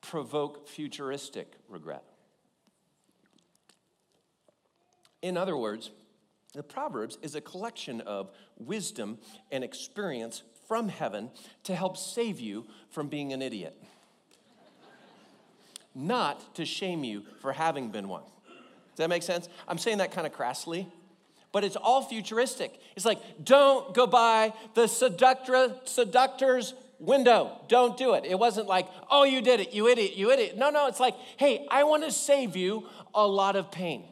provoke 0.00 0.66
futuristic 0.68 1.52
regret. 1.68 2.04
In 5.20 5.36
other 5.36 5.56
words, 5.56 5.90
the 6.54 6.62
Proverbs 6.62 7.18
is 7.20 7.34
a 7.34 7.40
collection 7.40 8.00
of 8.02 8.30
wisdom 8.56 9.18
and 9.52 9.62
experience 9.62 10.42
from 10.66 10.88
heaven 10.88 11.30
to 11.64 11.74
help 11.74 11.96
save 11.96 12.40
you 12.40 12.66
from 12.90 13.08
being 13.08 13.32
an 13.32 13.42
idiot, 13.42 13.76
not 15.94 16.54
to 16.54 16.64
shame 16.64 17.04
you 17.04 17.24
for 17.40 17.52
having 17.52 17.90
been 17.90 18.08
one. 18.08 18.22
Does 18.52 18.98
that 18.98 19.08
make 19.08 19.22
sense? 19.22 19.48
I'm 19.68 19.78
saying 19.78 19.98
that 19.98 20.12
kind 20.12 20.26
of 20.26 20.32
crassly, 20.32 20.88
but 21.52 21.64
it's 21.64 21.76
all 21.76 22.02
futuristic. 22.02 22.78
It's 22.96 23.04
like, 23.04 23.18
don't 23.42 23.94
go 23.94 24.06
by 24.06 24.52
the 24.74 24.86
seductor, 24.86 25.74
seductor's 25.84 26.74
window. 26.98 27.60
Don't 27.68 27.96
do 27.96 28.14
it. 28.14 28.24
It 28.24 28.38
wasn't 28.38 28.66
like, 28.66 28.88
oh, 29.10 29.24
you 29.24 29.42
did 29.42 29.60
it, 29.60 29.72
you 29.74 29.88
idiot, 29.88 30.16
you 30.16 30.30
idiot. 30.30 30.56
No, 30.56 30.70
no, 30.70 30.86
it's 30.86 31.00
like, 31.00 31.14
hey, 31.36 31.66
I 31.70 31.84
want 31.84 32.04
to 32.04 32.10
save 32.10 32.56
you 32.56 32.86
a 33.14 33.26
lot 33.26 33.56
of 33.56 33.70
pain. 33.70 34.04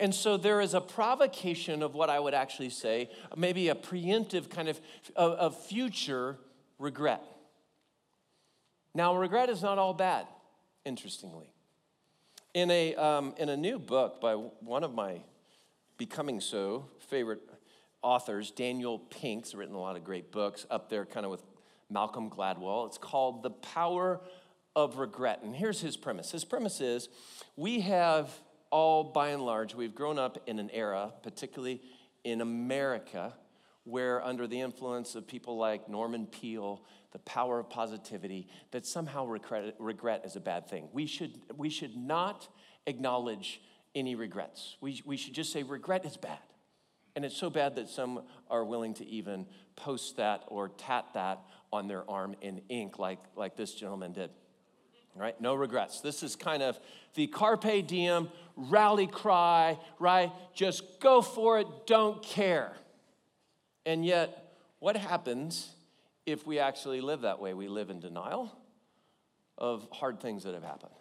And 0.00 0.14
so 0.14 0.38
there 0.38 0.62
is 0.62 0.72
a 0.72 0.80
provocation 0.80 1.82
of 1.82 1.94
what 1.94 2.08
I 2.08 2.18
would 2.18 2.32
actually 2.32 2.70
say, 2.70 3.10
maybe 3.36 3.68
a 3.68 3.74
preemptive 3.74 4.48
kind 4.48 4.68
of, 4.68 4.80
of, 5.14 5.32
of 5.32 5.64
future 5.66 6.38
regret. 6.78 7.22
Now, 8.94 9.14
regret 9.14 9.50
is 9.50 9.62
not 9.62 9.76
all 9.76 9.92
bad, 9.92 10.26
interestingly. 10.86 11.46
In 12.54 12.70
a, 12.70 12.96
um, 12.96 13.34
in 13.36 13.50
a 13.50 13.56
new 13.56 13.78
book 13.78 14.22
by 14.22 14.34
one 14.34 14.82
of 14.82 14.94
my 14.94 15.20
becoming 15.98 16.40
so 16.40 16.86
favorite 17.08 17.42
authors, 18.02 18.50
Daniel 18.50 18.98
Pink's 18.98 19.54
written 19.54 19.74
a 19.74 19.80
lot 19.80 19.96
of 19.96 20.02
great 20.02 20.32
books 20.32 20.66
up 20.70 20.88
there, 20.88 21.04
kind 21.04 21.26
of 21.26 21.30
with 21.30 21.42
Malcolm 21.90 22.30
Gladwell. 22.30 22.86
It's 22.86 22.98
called 22.98 23.42
The 23.42 23.50
Power 23.50 24.22
of 24.74 24.96
Regret. 24.96 25.42
And 25.42 25.54
here's 25.54 25.82
his 25.82 25.96
premise 25.98 26.30
his 26.30 26.44
premise 26.44 26.80
is 26.80 27.10
we 27.54 27.80
have 27.80 28.30
all 28.70 29.04
by 29.04 29.30
and 29.30 29.44
large, 29.44 29.74
we've 29.74 29.94
grown 29.94 30.18
up 30.18 30.38
in 30.46 30.58
an 30.58 30.70
era, 30.72 31.12
particularly 31.22 31.82
in 32.24 32.40
America, 32.40 33.34
where 33.84 34.24
under 34.24 34.46
the 34.46 34.60
influence 34.60 35.14
of 35.14 35.26
people 35.26 35.56
like 35.56 35.88
Norman 35.88 36.26
Peale, 36.26 36.84
the 37.12 37.18
power 37.20 37.58
of 37.58 37.68
positivity, 37.68 38.48
that 38.70 38.86
somehow 38.86 39.26
regret, 39.26 39.74
regret 39.78 40.22
is 40.24 40.36
a 40.36 40.40
bad 40.40 40.68
thing. 40.68 40.88
We 40.92 41.06
should, 41.06 41.40
we 41.56 41.70
should 41.70 41.96
not 41.96 42.48
acknowledge 42.86 43.60
any 43.94 44.14
regrets. 44.14 44.76
We, 44.80 45.02
we 45.04 45.16
should 45.16 45.34
just 45.34 45.52
say 45.52 45.62
regret 45.62 46.04
is 46.04 46.16
bad. 46.16 46.38
And 47.16 47.24
it's 47.24 47.36
so 47.36 47.50
bad 47.50 47.74
that 47.74 47.88
some 47.88 48.22
are 48.48 48.64
willing 48.64 48.94
to 48.94 49.06
even 49.06 49.46
post 49.74 50.18
that 50.18 50.44
or 50.46 50.68
tat 50.68 51.06
that 51.14 51.40
on 51.72 51.88
their 51.88 52.08
arm 52.08 52.36
in 52.40 52.62
ink, 52.68 53.00
like, 53.00 53.18
like 53.34 53.56
this 53.56 53.74
gentleman 53.74 54.12
did 54.12 54.30
right? 55.14 55.38
No 55.40 55.54
regrets. 55.54 56.00
This 56.00 56.22
is 56.22 56.36
kind 56.36 56.62
of 56.62 56.78
the 57.14 57.26
carpe 57.26 57.86
diem 57.86 58.28
rally 58.56 59.06
cry, 59.06 59.78
right? 59.98 60.30
Just 60.54 61.00
go 61.00 61.22
for 61.22 61.58
it, 61.58 61.66
don't 61.86 62.22
care. 62.22 62.72
And 63.86 64.04
yet, 64.04 64.54
what 64.78 64.96
happens 64.96 65.70
if 66.26 66.46
we 66.46 66.58
actually 66.58 67.00
live 67.00 67.22
that 67.22 67.40
way? 67.40 67.54
We 67.54 67.68
live 67.68 67.90
in 67.90 68.00
denial 68.00 68.56
of 69.58 69.86
hard 69.92 70.20
things 70.20 70.44
that 70.44 70.54
have 70.54 70.62
happened, 70.62 70.94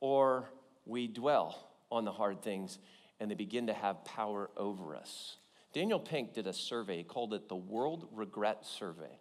or 0.00 0.50
we 0.84 1.06
dwell 1.06 1.70
on 1.90 2.04
the 2.04 2.12
hard 2.12 2.42
things 2.42 2.78
and 3.20 3.30
they 3.30 3.36
begin 3.36 3.68
to 3.68 3.72
have 3.72 4.04
power 4.04 4.50
over 4.56 4.96
us. 4.96 5.36
Daniel 5.72 6.00
Pink 6.00 6.34
did 6.34 6.46
a 6.46 6.52
survey, 6.52 7.04
called 7.04 7.32
it 7.32 7.48
the 7.48 7.54
World 7.56 8.08
Regret 8.12 8.66
Survey. 8.66 9.20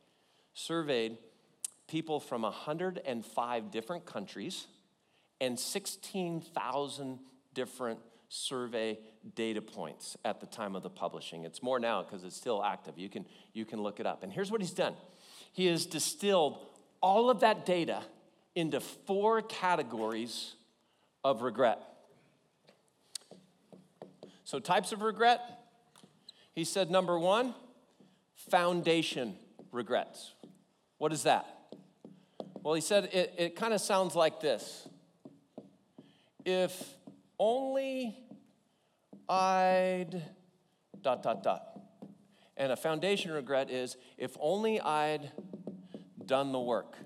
Surveyed 0.53 1.17
people 1.91 2.21
from 2.21 2.43
105 2.43 3.69
different 3.69 4.05
countries 4.05 4.67
and 5.41 5.59
16,000 5.59 7.19
different 7.53 7.99
survey 8.29 8.97
data 9.35 9.61
points 9.61 10.15
at 10.23 10.39
the 10.39 10.45
time 10.45 10.77
of 10.77 10.83
the 10.83 10.89
publishing. 10.89 11.43
It's 11.43 11.61
more 11.61 11.81
now 11.81 12.01
because 12.01 12.23
it's 12.23 12.37
still 12.37 12.63
active. 12.63 12.97
You 12.97 13.09
can, 13.09 13.25
you 13.51 13.65
can 13.65 13.81
look 13.81 13.99
it 13.99 14.05
up. 14.05 14.23
And 14.23 14.31
here's 14.31 14.49
what 14.49 14.61
he's 14.61 14.71
done 14.71 14.95
he 15.51 15.65
has 15.65 15.85
distilled 15.85 16.65
all 17.01 17.29
of 17.29 17.41
that 17.41 17.65
data 17.65 18.01
into 18.55 18.79
four 18.79 19.41
categories 19.41 20.53
of 21.25 21.41
regret. 21.41 21.79
So, 24.45 24.59
types 24.59 24.93
of 24.93 25.01
regret, 25.01 25.41
he 26.53 26.63
said 26.63 26.89
number 26.89 27.19
one, 27.19 27.53
foundation 28.49 29.35
regrets. 29.73 30.33
What 30.97 31.11
is 31.11 31.23
that? 31.23 31.60
Well, 32.63 32.75
he 32.75 32.81
said 32.81 33.09
it, 33.11 33.33
it 33.37 33.55
kind 33.55 33.73
of 33.73 33.81
sounds 33.81 34.15
like 34.15 34.39
this 34.39 34.87
If 36.45 36.95
only 37.39 38.17
I'd 39.27 40.21
dot, 41.01 41.23
dot, 41.23 41.41
dot. 41.41 41.79
And 42.57 42.71
a 42.71 42.75
foundation 42.75 43.31
regret 43.31 43.71
is 43.71 43.97
if 44.17 44.37
only 44.39 44.79
I'd 44.79 45.31
done 46.25 46.51
the 46.51 46.59
work. 46.59 46.97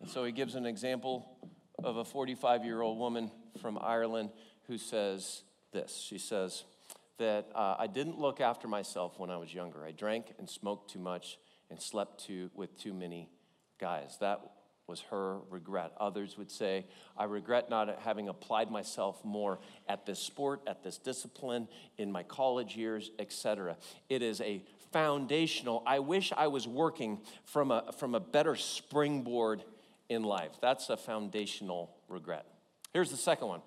And 0.00 0.10
so 0.10 0.24
he 0.24 0.32
gives 0.32 0.56
an 0.56 0.66
example 0.66 1.36
of 1.84 1.98
a 1.98 2.04
45 2.04 2.64
year 2.64 2.80
old 2.80 2.98
woman 2.98 3.30
from 3.60 3.78
Ireland 3.80 4.30
who 4.66 4.78
says 4.78 5.42
this. 5.72 5.96
She 5.96 6.18
says 6.18 6.64
that 7.18 7.48
uh, 7.54 7.76
I 7.78 7.86
didn't 7.86 8.18
look 8.18 8.40
after 8.40 8.66
myself 8.66 9.18
when 9.18 9.30
I 9.30 9.36
was 9.36 9.54
younger. 9.54 9.84
I 9.84 9.92
drank 9.92 10.34
and 10.38 10.50
smoked 10.50 10.90
too 10.90 10.98
much 10.98 11.38
and 11.70 11.80
slept 11.80 12.24
too, 12.26 12.50
with 12.54 12.76
too 12.78 12.92
many 12.94 13.28
guys. 13.78 14.16
That 14.20 14.40
was 14.86 15.00
her 15.10 15.38
regret. 15.50 15.92
Others 15.98 16.38
would 16.38 16.50
say, 16.50 16.86
I 17.16 17.24
regret 17.24 17.68
not 17.68 17.98
having 18.00 18.28
applied 18.28 18.70
myself 18.70 19.24
more 19.24 19.58
at 19.88 20.06
this 20.06 20.20
sport, 20.20 20.60
at 20.66 20.84
this 20.84 20.96
discipline, 20.96 21.66
in 21.98 22.12
my 22.12 22.22
college 22.22 22.76
years, 22.76 23.10
etc. 23.18 23.76
It 24.08 24.22
is 24.22 24.40
a 24.40 24.62
foundational, 24.92 25.82
I 25.86 25.98
wish 25.98 26.32
I 26.36 26.46
was 26.46 26.68
working 26.68 27.20
from 27.44 27.70
a, 27.70 27.92
from 27.98 28.14
a 28.14 28.20
better 28.20 28.54
springboard 28.54 29.64
in 30.08 30.22
life. 30.22 30.52
That's 30.62 30.88
a 30.88 30.96
foundational 30.96 31.90
regret. 32.08 32.46
Here's 32.92 33.10
the 33.10 33.16
second 33.16 33.48
one 33.48 33.62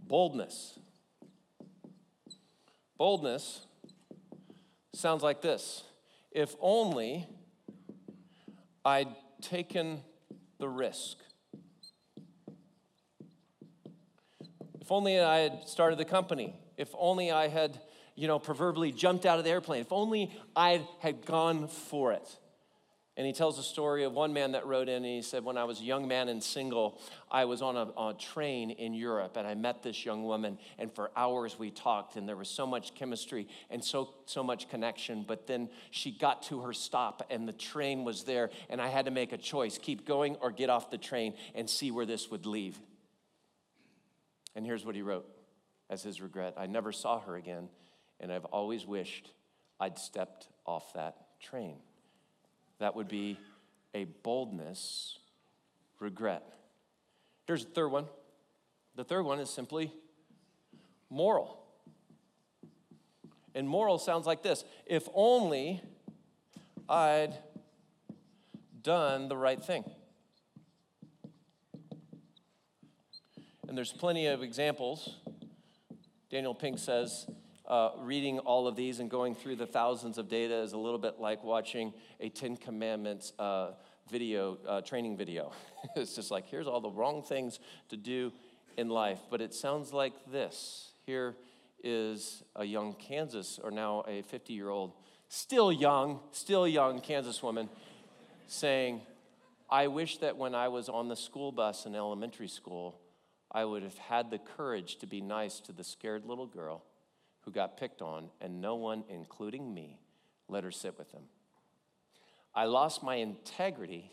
boldness. 0.00 0.78
Boldness 2.96 3.66
sounds 4.94 5.22
like 5.22 5.42
this 5.42 5.84
if 6.36 6.54
only 6.60 7.26
I'd 8.84 9.08
taken 9.40 10.02
the 10.58 10.68
risk. 10.68 11.16
If 14.78 14.92
only 14.92 15.18
I 15.18 15.38
had 15.38 15.66
started 15.66 15.98
the 15.98 16.04
company. 16.04 16.54
If 16.76 16.90
only 16.98 17.32
I 17.32 17.48
had, 17.48 17.80
you 18.16 18.28
know, 18.28 18.38
proverbially 18.38 18.92
jumped 18.92 19.24
out 19.24 19.38
of 19.38 19.44
the 19.46 19.50
airplane. 19.50 19.80
If 19.80 19.92
only 19.92 20.30
I 20.54 20.86
had 21.00 21.24
gone 21.24 21.68
for 21.68 22.12
it. 22.12 22.38
And 23.18 23.26
he 23.26 23.32
tells 23.32 23.58
a 23.58 23.62
story 23.62 24.04
of 24.04 24.12
one 24.12 24.34
man 24.34 24.52
that 24.52 24.66
wrote 24.66 24.90
in, 24.90 24.96
and 24.96 25.06
he 25.06 25.22
said, 25.22 25.42
When 25.42 25.56
I 25.56 25.64
was 25.64 25.80
a 25.80 25.84
young 25.84 26.06
man 26.06 26.28
and 26.28 26.42
single, 26.42 27.00
I 27.30 27.46
was 27.46 27.62
on 27.62 27.74
a, 27.74 27.88
on 27.96 28.14
a, 28.14 28.18
train 28.18 28.70
in 28.70 28.92
Europe, 28.92 29.38
and 29.38 29.46
I 29.46 29.54
met 29.54 29.82
this 29.82 30.04
young 30.04 30.24
woman, 30.24 30.58
and 30.78 30.92
for 30.92 31.10
hours 31.16 31.58
we 31.58 31.70
talked, 31.70 32.16
and 32.16 32.28
there 32.28 32.36
was 32.36 32.50
so 32.50 32.66
much 32.66 32.94
chemistry 32.94 33.48
and 33.70 33.82
so, 33.82 34.10
so 34.26 34.42
much 34.42 34.68
connection. 34.68 35.24
But 35.26 35.46
then 35.46 35.70
she 35.90 36.10
got 36.10 36.42
to 36.44 36.60
her 36.60 36.74
stop, 36.74 37.26
and 37.30 37.48
the 37.48 37.54
train 37.54 38.04
was 38.04 38.24
there, 38.24 38.50
and 38.68 38.82
I 38.82 38.88
had 38.88 39.06
to 39.06 39.10
make 39.10 39.32
a 39.32 39.38
choice 39.38 39.78
keep 39.78 40.06
going 40.06 40.36
or 40.42 40.50
get 40.50 40.68
off 40.68 40.90
the 40.90 40.98
train 40.98 41.32
and 41.54 41.70
see 41.70 41.90
where 41.90 42.04
this 42.04 42.30
would 42.30 42.44
lead. 42.44 42.76
And 44.54 44.66
here's 44.66 44.84
what 44.84 44.94
he 44.94 45.00
wrote 45.00 45.26
as 45.88 46.02
his 46.02 46.20
regret 46.20 46.52
I 46.58 46.66
never 46.66 46.92
saw 46.92 47.20
her 47.20 47.36
again, 47.36 47.70
and 48.20 48.30
I've 48.30 48.44
always 48.44 48.86
wished 48.86 49.30
I'd 49.80 49.98
stepped 49.98 50.48
off 50.66 50.92
that 50.92 51.40
train. 51.40 51.76
That 52.78 52.94
would 52.94 53.08
be 53.08 53.38
a 53.94 54.04
boldness 54.04 55.18
regret. 56.00 56.42
Here's 57.46 57.64
the 57.64 57.70
third 57.70 57.88
one. 57.88 58.06
The 58.96 59.04
third 59.04 59.24
one 59.24 59.40
is 59.40 59.50
simply 59.50 59.92
moral. 61.10 61.62
And 63.54 63.68
moral 63.68 63.98
sounds 63.98 64.26
like 64.26 64.42
this 64.42 64.64
if 64.86 65.08
only 65.14 65.80
I'd 66.88 67.34
done 68.82 69.28
the 69.28 69.36
right 69.36 69.62
thing. 69.62 69.84
And 73.66 73.76
there's 73.76 73.92
plenty 73.92 74.26
of 74.26 74.42
examples. 74.42 75.16
Daniel 76.30 76.54
Pink 76.54 76.78
says 76.78 77.26
uh, 77.68 77.90
reading 77.98 78.38
all 78.40 78.68
of 78.68 78.76
these 78.76 79.00
and 79.00 79.10
going 79.10 79.34
through 79.34 79.56
the 79.56 79.66
thousands 79.66 80.18
of 80.18 80.28
data 80.28 80.54
is 80.62 80.72
a 80.72 80.78
little 80.78 80.98
bit 80.98 81.18
like 81.18 81.42
watching 81.42 81.92
a 82.20 82.28
Ten 82.28 82.56
Commandments 82.56 83.32
uh, 83.38 83.72
video, 84.10 84.58
uh, 84.66 84.80
training 84.82 85.16
video. 85.16 85.52
it's 85.96 86.14
just 86.14 86.30
like, 86.30 86.46
here's 86.46 86.66
all 86.66 86.80
the 86.80 86.90
wrong 86.90 87.22
things 87.22 87.58
to 87.88 87.96
do 87.96 88.32
in 88.76 88.88
life. 88.88 89.20
But 89.30 89.40
it 89.40 89.52
sounds 89.52 89.92
like 89.92 90.12
this. 90.30 90.92
Here 91.06 91.34
is 91.82 92.42
a 92.54 92.64
young 92.64 92.94
Kansas, 92.94 93.58
or 93.62 93.70
now 93.70 94.04
a 94.06 94.22
50 94.22 94.52
year 94.52 94.68
old, 94.68 94.92
still 95.28 95.72
young, 95.72 96.20
still 96.32 96.68
young 96.68 97.00
Kansas 97.00 97.42
woman 97.42 97.68
saying, 98.46 99.00
I 99.68 99.88
wish 99.88 100.18
that 100.18 100.36
when 100.36 100.54
I 100.54 100.68
was 100.68 100.88
on 100.88 101.08
the 101.08 101.16
school 101.16 101.50
bus 101.50 101.84
in 101.86 101.96
elementary 101.96 102.48
school, 102.48 103.00
I 103.50 103.64
would 103.64 103.82
have 103.82 103.98
had 103.98 104.30
the 104.30 104.38
courage 104.38 104.98
to 104.98 105.06
be 105.06 105.20
nice 105.20 105.58
to 105.60 105.72
the 105.72 105.82
scared 105.82 106.24
little 106.24 106.46
girl 106.46 106.84
who 107.46 107.52
got 107.52 107.78
picked 107.78 108.02
on, 108.02 108.28
and 108.40 108.60
no 108.60 108.74
one, 108.74 109.04
including 109.08 109.72
me, 109.72 110.00
let 110.48 110.64
her 110.64 110.72
sit 110.72 110.98
with 110.98 111.10
them. 111.12 111.22
I 112.54 112.64
lost 112.64 113.02
my 113.02 113.14
integrity, 113.14 114.10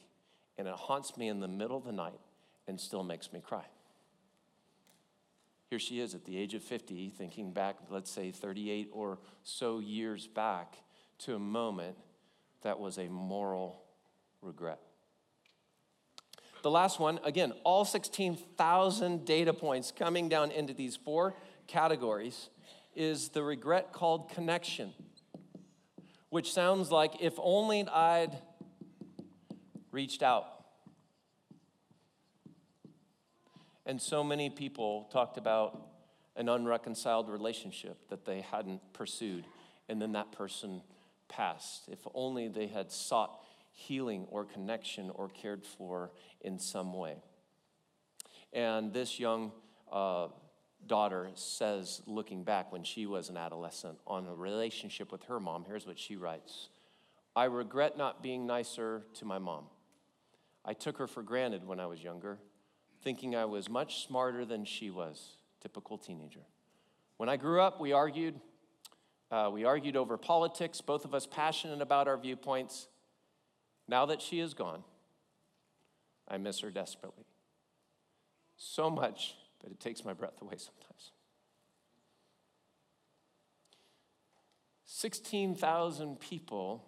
and 0.58 0.67
it 0.67 0.76
haunts 0.76 1.17
me 1.17 1.28
in 1.28 1.39
the 1.39 1.48
middle 1.48 1.76
of 1.76 1.84
the 1.84 1.91
night 1.91 2.19
and 2.67 2.80
still 2.80 3.04
makes 3.04 3.34
me 3.34 3.41
cry. 3.41 3.65
Here 5.69 5.80
she 5.80 6.00
is 6.00 6.13
at 6.13 6.26
the 6.26 6.38
age 6.38 6.54
of 6.54 6.62
50, 6.62 7.10
thinking 7.10 7.52
back, 7.52 7.78
let's 7.89 8.12
say 8.12 8.32
38 8.32 8.89
or 8.93 9.17
so 9.41 9.80
years 9.80 10.28
back, 10.28 10.76
to 11.19 11.34
a 11.34 11.39
moment 11.39 11.98
that 12.62 12.80
was 12.80 13.00
a 13.00 13.08
moral 13.08 13.82
regret. 14.43 14.80
The 16.62 16.69
last 16.69 17.00
one, 17.00 17.19
again, 17.24 17.54
all 17.63 17.84
16,000 17.84 19.26
data 19.26 19.54
points 19.54 19.91
coming 19.91 20.30
down 20.30 20.52
into 20.52 20.74
these 20.74 20.96
four 20.96 21.34
categories 21.65 22.50
is 22.96 23.30
the 23.30 23.44
regret 23.44 23.94
called 23.94 24.30
connection, 24.30 24.94
which 26.30 26.52
sounds 26.52 26.92
like 26.92 27.22
if 27.22 27.34
only 27.38 27.88
I'd 27.88 28.38
reached 29.92 30.24
out. 30.24 30.48
And 33.86 34.02
so 34.02 34.24
many 34.24 34.50
people 34.50 35.10
talked 35.12 35.38
about 35.38 35.90
an 36.36 36.50
unreconciled 36.50 37.30
relationship 37.30 38.10
that 38.10 38.26
they 38.26 38.42
hadn't 38.42 38.82
pursued, 38.94 39.46
and 39.90 40.02
then 40.02 40.14
that 40.14 40.32
person 40.32 40.82
passed. 41.28 41.90
If 41.90 42.00
only 42.14 42.48
they 42.48 42.68
had 42.68 42.92
sought 42.92 43.40
healing 43.72 44.28
or 44.30 44.46
connection 44.46 45.12
or 45.14 45.30
cared 45.30 45.66
for 45.66 46.12
in 46.42 46.60
some 46.60 46.94
way. 46.94 47.18
And 48.54 48.94
this 48.94 49.20
young 49.20 49.52
uh, 49.92 50.28
daughter 50.88 51.30
says, 51.36 52.02
looking 52.06 52.43
back 52.43 52.72
when 52.72 52.84
she 52.84 53.06
was 53.06 53.30
an 53.30 53.38
adolescent, 53.38 53.98
on 54.06 54.28
a 54.28 54.34
relationship 54.34 55.12
with 55.12 55.24
her 55.24 55.39
mom. 55.39 55.65
Here's 55.67 55.86
what 55.86 56.00
she 56.00 56.15
writes 56.15 56.69
I 57.36 57.46
regret 57.46 57.98
not 57.98 58.22
being 58.22 58.46
nicer 58.46 59.04
to 59.15 59.26
my 59.26 59.39
mom. 59.39 59.65
I 60.65 60.74
took 60.74 60.98
her 60.98 61.08
for 61.08 61.24
granted 61.24 61.67
when 61.67 61.80
I 61.80 61.88
was 61.88 62.04
younger, 62.04 62.39
thinking 63.04 63.36
I 63.36 63.46
was 63.46 63.69
much 63.69 64.06
smarter 64.06 64.46
than 64.46 64.65
she 64.65 64.89
was, 64.89 65.38
typical 65.62 65.98
teenager. 65.98 66.41
When 67.17 67.30
I 67.30 67.38
grew 67.38 67.62
up, 67.62 67.80
we 67.82 67.91
argued. 67.91 68.36
Uh, 69.32 69.50
we 69.52 69.65
argued 69.65 69.96
over 69.96 70.17
politics, 70.17 70.80
both 70.80 71.06
of 71.06 71.13
us 71.15 71.26
passionate 71.26 71.82
about 71.82 72.08
our 72.08 72.17
viewpoints. 72.17 72.88
Now 73.88 74.06
that 74.06 74.22
she 74.22 74.39
is 74.39 74.54
gone, 74.54 74.84
I 76.28 76.38
miss 76.38 76.60
her 76.60 76.69
desperately. 76.69 77.26
So 78.58 78.89
much 78.89 79.36
that 79.63 79.71
it 79.71 79.80
takes 79.80 80.04
my 80.04 80.13
breath 80.13 80.41
away 80.41 80.56
sometimes. 80.58 81.12
16,000 84.86 86.19
people 86.19 86.86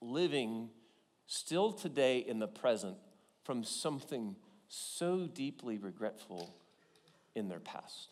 living 0.00 0.70
still 1.26 1.72
today 1.72 2.18
in 2.18 2.38
the 2.38 2.48
present 2.48 2.96
from 3.44 3.64
something 3.64 4.36
so 4.68 5.26
deeply 5.26 5.78
regretful 5.78 6.54
in 7.34 7.48
their 7.48 7.60
past. 7.60 8.08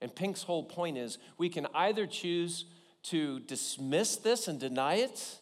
And 0.00 0.14
Pink's 0.14 0.42
whole 0.42 0.64
point 0.64 0.96
is 0.98 1.18
we 1.38 1.48
can 1.48 1.66
either 1.74 2.06
choose 2.06 2.64
to 3.04 3.40
dismiss 3.40 4.16
this 4.16 4.48
and 4.48 4.58
deny 4.58 4.94
it 4.96 5.38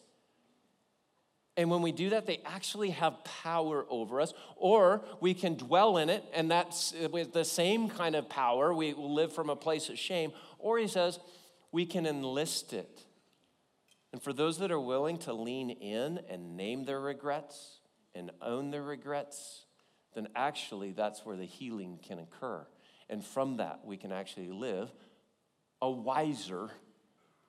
and 1.57 1.69
when 1.69 1.81
we 1.81 1.91
do 1.91 2.11
that, 2.11 2.25
they 2.25 2.39
actually 2.45 2.91
have 2.91 3.23
power 3.23 3.85
over 3.89 4.21
us. 4.21 4.33
Or 4.55 5.03
we 5.19 5.33
can 5.33 5.55
dwell 5.55 5.97
in 5.97 6.09
it, 6.09 6.23
and 6.33 6.49
that's 6.49 6.93
uh, 6.93 7.09
with 7.09 7.33
the 7.33 7.43
same 7.43 7.89
kind 7.89 8.15
of 8.15 8.29
power. 8.29 8.73
We 8.73 8.93
live 8.93 9.33
from 9.33 9.49
a 9.49 9.55
place 9.55 9.89
of 9.89 9.99
shame. 9.99 10.31
Or 10.59 10.77
he 10.77 10.87
says, 10.87 11.19
we 11.71 11.85
can 11.85 12.05
enlist 12.05 12.73
it. 12.73 13.03
And 14.13 14.21
for 14.21 14.33
those 14.33 14.59
that 14.59 14.71
are 14.71 14.79
willing 14.79 15.17
to 15.19 15.33
lean 15.33 15.69
in 15.69 16.19
and 16.29 16.55
name 16.55 16.85
their 16.85 16.99
regrets 16.99 17.79
and 18.15 18.31
own 18.41 18.71
their 18.71 18.83
regrets, 18.83 19.65
then 20.15 20.27
actually 20.35 20.91
that's 20.91 21.25
where 21.25 21.37
the 21.37 21.45
healing 21.45 21.99
can 22.05 22.19
occur. 22.19 22.65
And 23.09 23.23
from 23.23 23.57
that, 23.57 23.81
we 23.85 23.97
can 23.97 24.11
actually 24.11 24.49
live 24.49 24.89
a 25.81 25.89
wiser 25.89 26.69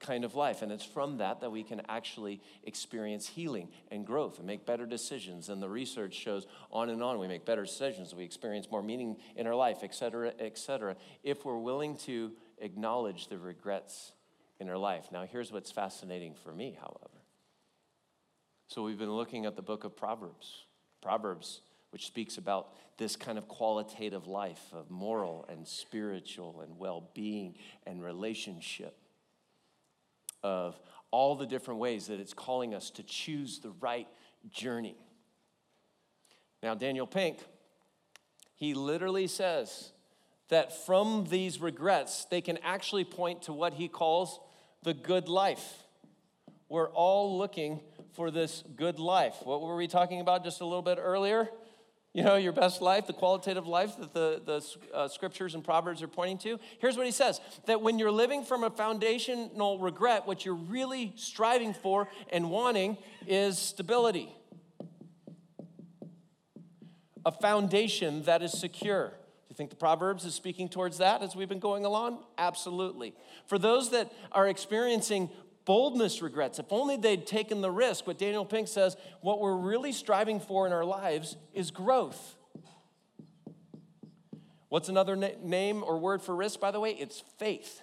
kind 0.02 0.24
of 0.24 0.34
life. 0.34 0.60
And 0.60 0.70
it's 0.70 0.84
from 0.84 1.16
that 1.18 1.40
that 1.40 1.50
we 1.50 1.62
can 1.62 1.80
actually 1.88 2.42
experience 2.64 3.26
healing 3.26 3.68
and 3.90 4.04
growth 4.04 4.38
and 4.38 4.46
make 4.46 4.66
better 4.66 4.84
decisions. 4.84 5.48
And 5.48 5.62
the 5.62 5.68
research 5.68 6.12
shows 6.12 6.46
on 6.70 6.90
and 6.90 7.02
on 7.02 7.18
we 7.18 7.28
make 7.28 7.46
better 7.46 7.62
decisions, 7.62 8.14
we 8.14 8.24
experience 8.24 8.68
more 8.70 8.82
meaning 8.82 9.16
in 9.36 9.46
our 9.46 9.54
life, 9.54 9.78
et 9.82 9.94
cetera, 9.94 10.32
et 10.38 10.58
cetera, 10.58 10.96
if 11.22 11.44
we're 11.44 11.58
willing 11.58 11.96
to 11.98 12.32
acknowledge 12.58 13.28
the 13.28 13.38
regrets 13.38 14.12
in 14.60 14.68
our 14.68 14.76
life. 14.76 15.06
Now, 15.10 15.24
here's 15.24 15.50
what's 15.50 15.70
fascinating 15.70 16.34
for 16.34 16.52
me, 16.52 16.76
however. 16.78 17.22
So, 18.68 18.82
we've 18.82 18.98
been 18.98 19.12
looking 19.12 19.44
at 19.46 19.56
the 19.56 19.62
book 19.62 19.84
of 19.84 19.96
Proverbs. 19.96 20.64
Proverbs, 21.02 21.62
which 21.90 22.06
speaks 22.06 22.38
about 22.38 22.68
this 22.96 23.16
kind 23.16 23.36
of 23.36 23.48
qualitative 23.48 24.26
life 24.26 24.62
of 24.72 24.90
moral 24.90 25.44
and 25.48 25.66
spiritual 25.66 26.60
and 26.60 26.78
well 26.78 27.10
being 27.14 27.56
and 27.86 28.02
relationship, 28.02 28.96
of 30.42 30.78
all 31.10 31.36
the 31.36 31.46
different 31.46 31.80
ways 31.80 32.06
that 32.06 32.20
it's 32.20 32.34
calling 32.34 32.74
us 32.74 32.90
to 32.90 33.02
choose 33.02 33.58
the 33.60 33.70
right 33.80 34.08
journey. 34.50 34.96
Now, 36.62 36.74
Daniel 36.74 37.06
Pink, 37.06 37.38
he 38.54 38.74
literally 38.74 39.26
says 39.26 39.92
that 40.48 40.86
from 40.86 41.26
these 41.28 41.60
regrets, 41.60 42.24
they 42.26 42.40
can 42.40 42.58
actually 42.58 43.04
point 43.04 43.42
to 43.42 43.52
what 43.52 43.74
he 43.74 43.88
calls 43.88 44.40
the 44.82 44.94
good 44.94 45.28
life. 45.28 45.84
We're 46.68 46.90
all 46.90 47.36
looking 47.36 47.80
for 48.12 48.30
this 48.30 48.62
good 48.76 48.98
life. 48.98 49.36
What 49.44 49.62
were 49.62 49.76
we 49.76 49.88
talking 49.88 50.20
about 50.20 50.44
just 50.44 50.60
a 50.60 50.64
little 50.64 50.82
bit 50.82 50.98
earlier? 51.00 51.48
You 52.14 52.22
know, 52.22 52.36
your 52.36 52.52
best 52.52 52.82
life, 52.82 53.06
the 53.06 53.14
qualitative 53.14 53.66
life 53.66 53.96
that 53.96 54.12
the, 54.12 54.42
the 54.44 54.94
uh, 54.94 55.08
scriptures 55.08 55.54
and 55.54 55.64
Proverbs 55.64 56.02
are 56.02 56.08
pointing 56.08 56.36
to. 56.38 56.60
Here's 56.78 56.96
what 56.96 57.06
he 57.06 57.12
says 57.12 57.40
that 57.66 57.80
when 57.80 57.98
you're 57.98 58.10
living 58.10 58.44
from 58.44 58.64
a 58.64 58.70
foundational 58.70 59.78
regret, 59.78 60.26
what 60.26 60.44
you're 60.44 60.54
really 60.54 61.14
striving 61.16 61.72
for 61.72 62.08
and 62.30 62.50
wanting 62.50 62.98
is 63.26 63.56
stability, 63.56 64.28
a 67.24 67.32
foundation 67.32 68.24
that 68.24 68.42
is 68.42 68.52
secure. 68.52 69.08
Do 69.08 69.14
you 69.48 69.56
think 69.56 69.70
the 69.70 69.76
Proverbs 69.76 70.26
is 70.26 70.34
speaking 70.34 70.68
towards 70.68 70.98
that 70.98 71.22
as 71.22 71.34
we've 71.34 71.48
been 71.48 71.60
going 71.60 71.86
along? 71.86 72.24
Absolutely. 72.36 73.14
For 73.46 73.58
those 73.58 73.90
that 73.90 74.12
are 74.32 74.48
experiencing 74.48 75.30
boldness 75.64 76.22
regrets. 76.22 76.58
If 76.58 76.66
only 76.70 76.96
they'd 76.96 77.26
taken 77.26 77.60
the 77.60 77.70
risk. 77.70 78.04
But 78.04 78.18
Daniel 78.18 78.44
Pink 78.44 78.68
says 78.68 78.96
what 79.20 79.40
we're 79.40 79.56
really 79.56 79.92
striving 79.92 80.40
for 80.40 80.66
in 80.66 80.72
our 80.72 80.84
lives 80.84 81.36
is 81.54 81.70
growth. 81.70 82.36
What's 84.68 84.88
another 84.88 85.16
na- 85.16 85.28
name 85.42 85.84
or 85.84 85.98
word 85.98 86.22
for 86.22 86.34
risk, 86.34 86.58
by 86.58 86.70
the 86.70 86.80
way? 86.80 86.92
It's 86.92 87.22
faith. 87.38 87.82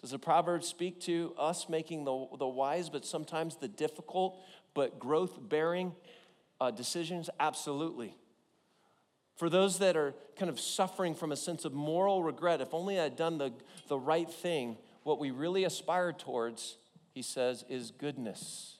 Does 0.00 0.10
the 0.10 0.18
proverb 0.18 0.64
speak 0.64 1.00
to 1.02 1.34
us 1.38 1.68
making 1.68 2.04
the, 2.04 2.26
the 2.38 2.48
wise, 2.48 2.90
but 2.90 3.06
sometimes 3.06 3.56
the 3.56 3.68
difficult, 3.68 4.38
but 4.74 4.98
growth 4.98 5.38
bearing 5.48 5.94
uh, 6.60 6.70
decisions? 6.70 7.30
Absolutely. 7.40 8.16
For 9.36 9.48
those 9.48 9.78
that 9.78 9.96
are 9.96 10.14
kind 10.36 10.50
of 10.50 10.60
suffering 10.60 11.14
from 11.14 11.32
a 11.32 11.36
sense 11.36 11.64
of 11.64 11.72
moral 11.72 12.22
regret, 12.22 12.60
if 12.60 12.74
only 12.74 13.00
I'd 13.00 13.16
done 13.16 13.38
the, 13.38 13.52
the 13.88 13.98
right 13.98 14.30
thing, 14.30 14.76
what 15.04 15.20
we 15.20 15.30
really 15.30 15.64
aspire 15.64 16.12
towards, 16.12 16.78
he 17.12 17.22
says, 17.22 17.64
is 17.68 17.92
goodness. 17.92 18.78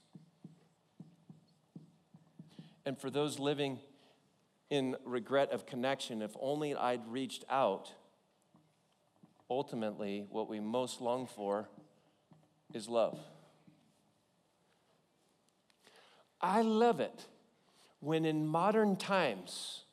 And 2.85 2.99
for 2.99 3.11
those 3.11 3.39
living 3.39 3.79
in 4.71 4.97
regret 5.05 5.53
of 5.53 5.67
connection, 5.67 6.23
if 6.23 6.33
only 6.41 6.75
I'd 6.75 7.07
reached 7.07 7.45
out, 7.49 7.93
ultimately, 9.49 10.27
what 10.31 10.49
we 10.49 10.61
most 10.61 11.01
long 11.01 11.27
for 11.27 11.69
is 12.73 12.89
love. 12.89 13.19
I 16.41 16.63
love 16.63 17.01
it 17.01 17.27
when 18.01 18.25
in 18.25 18.47
modern 18.47 18.97
times, 18.97 19.85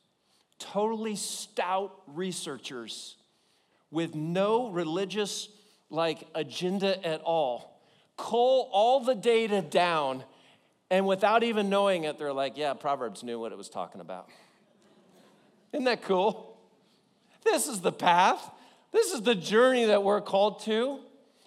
totally 0.58 1.16
stout 1.16 2.02
researchers 2.06 3.16
with 3.90 4.14
no 4.14 4.70
religious 4.70 5.48
like 5.92 6.26
agenda 6.34 7.06
at 7.06 7.20
all, 7.20 7.78
cull 8.16 8.68
all 8.72 9.00
the 9.00 9.14
data 9.14 9.60
down, 9.60 10.24
and 10.90 11.06
without 11.06 11.42
even 11.42 11.68
knowing 11.68 12.04
it, 12.04 12.18
they're 12.18 12.32
like, 12.32 12.56
yeah, 12.56 12.74
Proverbs 12.74 13.22
knew 13.22 13.38
what 13.38 13.52
it 13.52 13.58
was 13.58 13.68
talking 13.68 14.00
about. 14.00 14.28
Isn't 15.72 15.84
that 15.84 16.02
cool? 16.02 16.56
This 17.44 17.68
is 17.68 17.80
the 17.80 17.92
path. 17.92 18.50
This 18.92 19.12
is 19.12 19.22
the 19.22 19.34
journey 19.34 19.86
that 19.86 20.02
we're 20.02 20.20
called 20.20 20.62
to. 20.64 21.00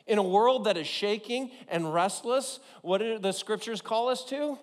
In 0.07 0.19
a 0.19 0.23
world 0.23 0.65
that 0.65 0.77
is 0.77 0.85
shaking 0.85 1.49
and 1.67 1.91
restless, 1.91 2.59
what 2.83 2.99
do 2.99 3.17
the 3.17 3.31
scriptures 3.31 3.81
call 3.81 4.09
us 4.09 4.23
to? 4.25 4.59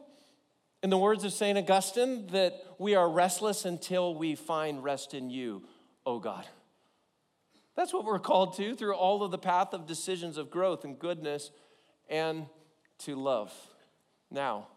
In 0.85 0.91
the 0.91 0.99
words 0.99 1.25
of 1.25 1.33
St. 1.33 1.59
Augustine, 1.59 2.29
that 2.29 2.55
we 2.79 2.95
are 2.95 3.09
restless 3.09 3.65
until 3.65 4.15
we 4.15 4.37
find 4.37 4.85
rest 4.85 5.15
in 5.15 5.31
you, 5.31 5.65
O 6.07 6.21
God. 6.21 6.45
That's 7.77 7.93
what 7.93 8.05
we're 8.05 8.19
called 8.19 8.57
to 8.57 8.75
through 8.75 8.95
all 8.95 9.23
of 9.23 9.31
the 9.31 9.39
path 9.39 9.73
of 9.73 9.87
decisions 9.87 10.37
of 10.37 10.51
growth 10.51 10.85
and 10.85 10.99
goodness 10.99 11.51
and 12.09 12.47
to 12.99 13.17
love. 13.17 13.53
Now, 14.31 14.69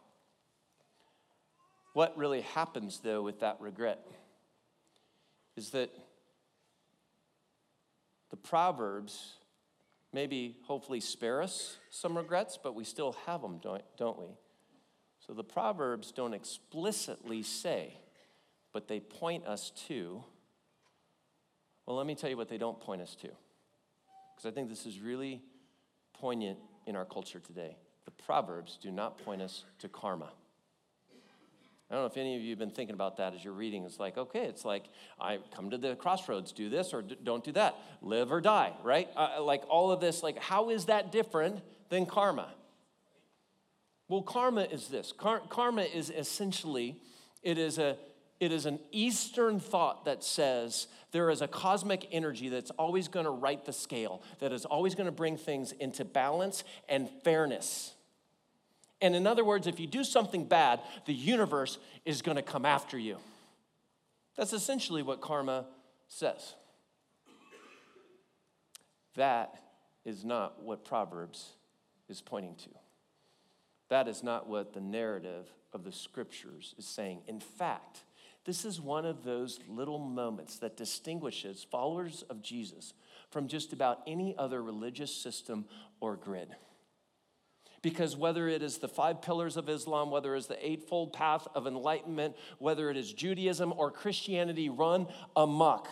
what 1.94 2.18
really 2.18 2.42
happens 2.42 3.00
though 3.00 3.22
with 3.22 3.42
that 3.42 3.58
regret 3.60 4.06
is 5.56 5.72
that 5.72 5.90
the 8.32 8.38
Proverbs 8.38 9.36
maybe 10.12 10.58
hopefully 10.64 11.00
spare 11.00 11.42
us 11.42 11.78
some 11.90 12.18
regrets, 12.18 12.58
but 12.62 12.76
we 12.76 12.84
still 12.84 13.16
have 13.26 13.42
them, 13.42 13.60
don't, 13.62 14.20
we? 14.20 14.38
So 15.26 15.34
the 15.34 15.44
Proverbs 15.44 16.12
don't 16.12 16.34
explicitly 16.34 17.44
say, 17.44 17.98
but 18.72 18.88
they 18.88 19.00
point 19.00 19.46
us 19.46 19.72
to 19.88 20.24
well, 21.86 21.96
let 21.96 22.06
me 22.06 22.16
tell 22.16 22.30
you 22.30 22.38
what 22.38 22.50
they 22.50 22.58
don't 22.58 22.80
point 22.80 23.02
us 23.02 23.16
to, 23.16 23.28
because 23.28 24.46
I 24.46 24.52
think 24.52 24.70
this 24.70 24.86
is 24.86 25.00
really 25.00 25.42
poignant 26.14 26.60
in 26.86 26.96
our 26.96 27.06
culture 27.06 27.40
today. 27.40 27.78
The 28.06 28.12
Proverbs 28.12 28.78
do 28.82 28.92
not 28.92 29.18
point 29.18 29.42
us 29.42 29.66
to 29.80 29.90
karma. 29.90 30.32
I 31.90 31.94
don't 31.94 32.02
know 32.02 32.08
if 32.08 32.18
any 32.18 32.36
of 32.36 32.42
you 32.42 32.50
have 32.50 32.60
been 32.60 32.72
thinking 32.72 32.96
about 32.96 33.18
that 33.18 33.36
as 33.36 33.44
you're 33.44 33.54
reading. 33.54 33.84
It's 33.84 34.00
like, 34.00 34.18
okay, 34.18 34.46
it's 34.46 34.66
like, 34.66 34.86
I 35.20 35.38
come 35.56 35.70
to 35.70 35.78
the 35.78 35.96
crossroads, 35.96 36.52
do 36.52 36.68
this 36.68 36.94
or 36.94 37.04
don't 37.04 37.44
do 37.44 37.52
that, 37.52 37.76
live 38.02 38.32
or 38.32 38.42
die, 38.42 38.74
right? 38.84 39.08
Uh, 39.16 39.44
like 39.44 39.64
all 39.70 39.92
of 39.92 40.02
this, 40.02 40.24
like, 40.24 40.40
how 40.40 40.72
is 40.72 40.86
that 40.86 41.12
different 41.12 41.62
than 41.90 42.08
karma? 42.08 42.52
Well, 44.08 44.24
karma 44.24 44.64
is 44.64 44.88
this 44.88 45.14
karma 45.14 45.84
is 45.84 46.10
essentially, 46.10 47.00
it 47.44 47.58
is 47.60 47.78
a 47.78 47.98
it 48.40 48.52
is 48.52 48.66
an 48.66 48.80
Eastern 48.92 49.60
thought 49.60 50.06
that 50.06 50.24
says 50.24 50.88
there 51.12 51.30
is 51.30 51.42
a 51.42 51.48
cosmic 51.48 52.08
energy 52.12 52.50
that's 52.50 52.72
always 52.72 53.08
going 53.08 53.26
to 53.26 53.32
right 53.32 53.64
the 53.64 53.74
scale, 53.74 54.22
that 54.40 54.52
is 54.52 54.66
always 54.66 54.96
going 54.96 55.06
to 55.06 55.12
bring 55.12 55.38
things 55.38 55.72
into 55.74 56.04
balance 56.04 56.64
and 56.90 57.10
fairness. 57.24 57.94
And 59.02 59.16
in 59.16 59.26
other 59.28 59.46
words, 59.46 59.68
if 59.68 59.80
you 59.80 59.88
do 59.88 60.04
something 60.04 60.46
bad, 60.46 60.82
the 61.06 61.14
universe 61.14 61.78
is 62.06 62.22
going 62.22 62.38
to 62.38 62.42
come 62.42 62.66
after 62.66 62.98
you. 62.98 63.18
That's 64.36 64.54
essentially 64.54 65.02
what 65.02 65.22
karma 65.22 65.66
says. 66.08 66.56
That 69.16 69.56
is 70.04 70.26
not 70.26 70.62
what 70.62 70.84
Proverbs 70.84 71.52
is 72.10 72.22
pointing 72.22 72.56
to. 72.56 72.70
That 73.90 74.08
is 74.08 74.24
not 74.24 74.48
what 74.48 74.74
the 74.74 74.82
narrative 74.82 75.48
of 75.74 75.84
the 75.84 75.92
scriptures 75.92 76.76
is 76.78 76.86
saying. 76.86 77.22
In 77.28 77.40
fact, 77.40 78.02
this 78.46 78.64
is 78.64 78.80
one 78.80 79.06
of 79.06 79.24
those 79.24 79.60
little 79.68 80.00
moments 80.00 80.60
that 80.60 80.78
distinguishes 80.78 81.66
followers 81.70 82.24
of 82.30 82.44
Jesus 82.44 82.94
from 83.32 83.48
just 83.48 83.74
about 83.74 84.02
any 84.06 84.36
other 84.38 84.62
religious 84.62 85.14
system 85.14 85.66
or 86.00 86.16
grid. 86.16 86.50
Because 87.82 88.16
whether 88.16 88.48
it 88.48 88.64
is 88.64 88.78
the 88.78 88.88
five 88.88 89.22
pillars 89.22 89.58
of 89.58 89.68
Islam, 89.70 90.10
whether 90.10 90.36
it 90.36 90.40
is 90.40 90.48
the 90.48 90.66
eightfold 90.66 91.14
path 91.14 91.48
of 91.54 91.68
enlightenment, 91.68 92.36
whether 92.60 92.90
it 92.90 92.98
is 92.98 93.12
Judaism 93.12 93.74
or 93.76 93.92
Christianity 93.92 94.70
run 94.70 95.08
amok, 95.36 95.88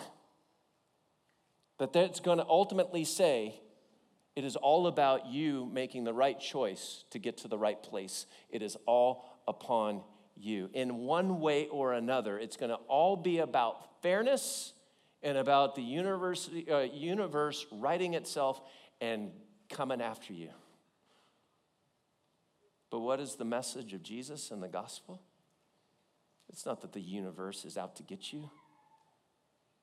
that 1.79 1.93
that's 1.93 2.19
going 2.19 2.37
to 2.37 2.45
ultimately 2.47 3.03
say 3.03 3.59
it 4.35 4.43
is 4.43 4.55
all 4.55 4.87
about 4.87 5.27
you 5.27 5.69
making 5.71 6.03
the 6.03 6.13
right 6.13 6.39
choice 6.39 7.03
to 7.11 7.19
get 7.19 7.37
to 7.37 7.47
the 7.47 7.57
right 7.57 7.81
place. 7.81 8.25
It 8.49 8.61
is 8.61 8.77
all 8.85 9.25
upon 9.47 10.01
you. 10.35 10.69
In 10.73 10.97
one 10.97 11.39
way 11.39 11.67
or 11.67 11.93
another, 11.93 12.37
it's 12.37 12.57
going 12.57 12.69
to 12.69 12.79
all 12.87 13.15
be 13.15 13.39
about 13.39 14.01
fairness 14.01 14.73
and 15.21 15.37
about 15.37 15.75
the 15.75 15.81
universe, 15.81 16.49
uh, 16.69 16.79
universe 16.79 17.65
righting 17.71 18.13
itself 18.13 18.61
and 18.99 19.31
coming 19.69 20.01
after 20.01 20.33
you. 20.33 20.49
But 22.89 22.99
what 22.99 23.19
is 23.19 23.35
the 23.35 23.45
message 23.45 23.93
of 23.93 24.03
Jesus 24.03 24.51
and 24.51 24.61
the 24.61 24.67
gospel? 24.67 25.21
It's 26.49 26.65
not 26.65 26.81
that 26.81 26.93
the 26.93 27.01
universe 27.01 27.65
is 27.65 27.77
out 27.77 27.95
to 27.95 28.03
get 28.03 28.31
you, 28.31 28.49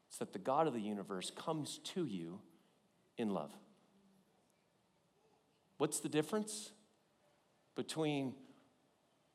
it's 0.08 0.18
that 0.18 0.32
the 0.32 0.38
God 0.38 0.66
of 0.66 0.74
the 0.74 0.80
universe 0.80 1.32
comes 1.34 1.78
to 1.84 2.04
you 2.04 2.40
in 3.16 3.30
love. 3.30 3.52
What's 5.78 6.00
the 6.00 6.08
difference 6.08 6.72
between 7.74 8.34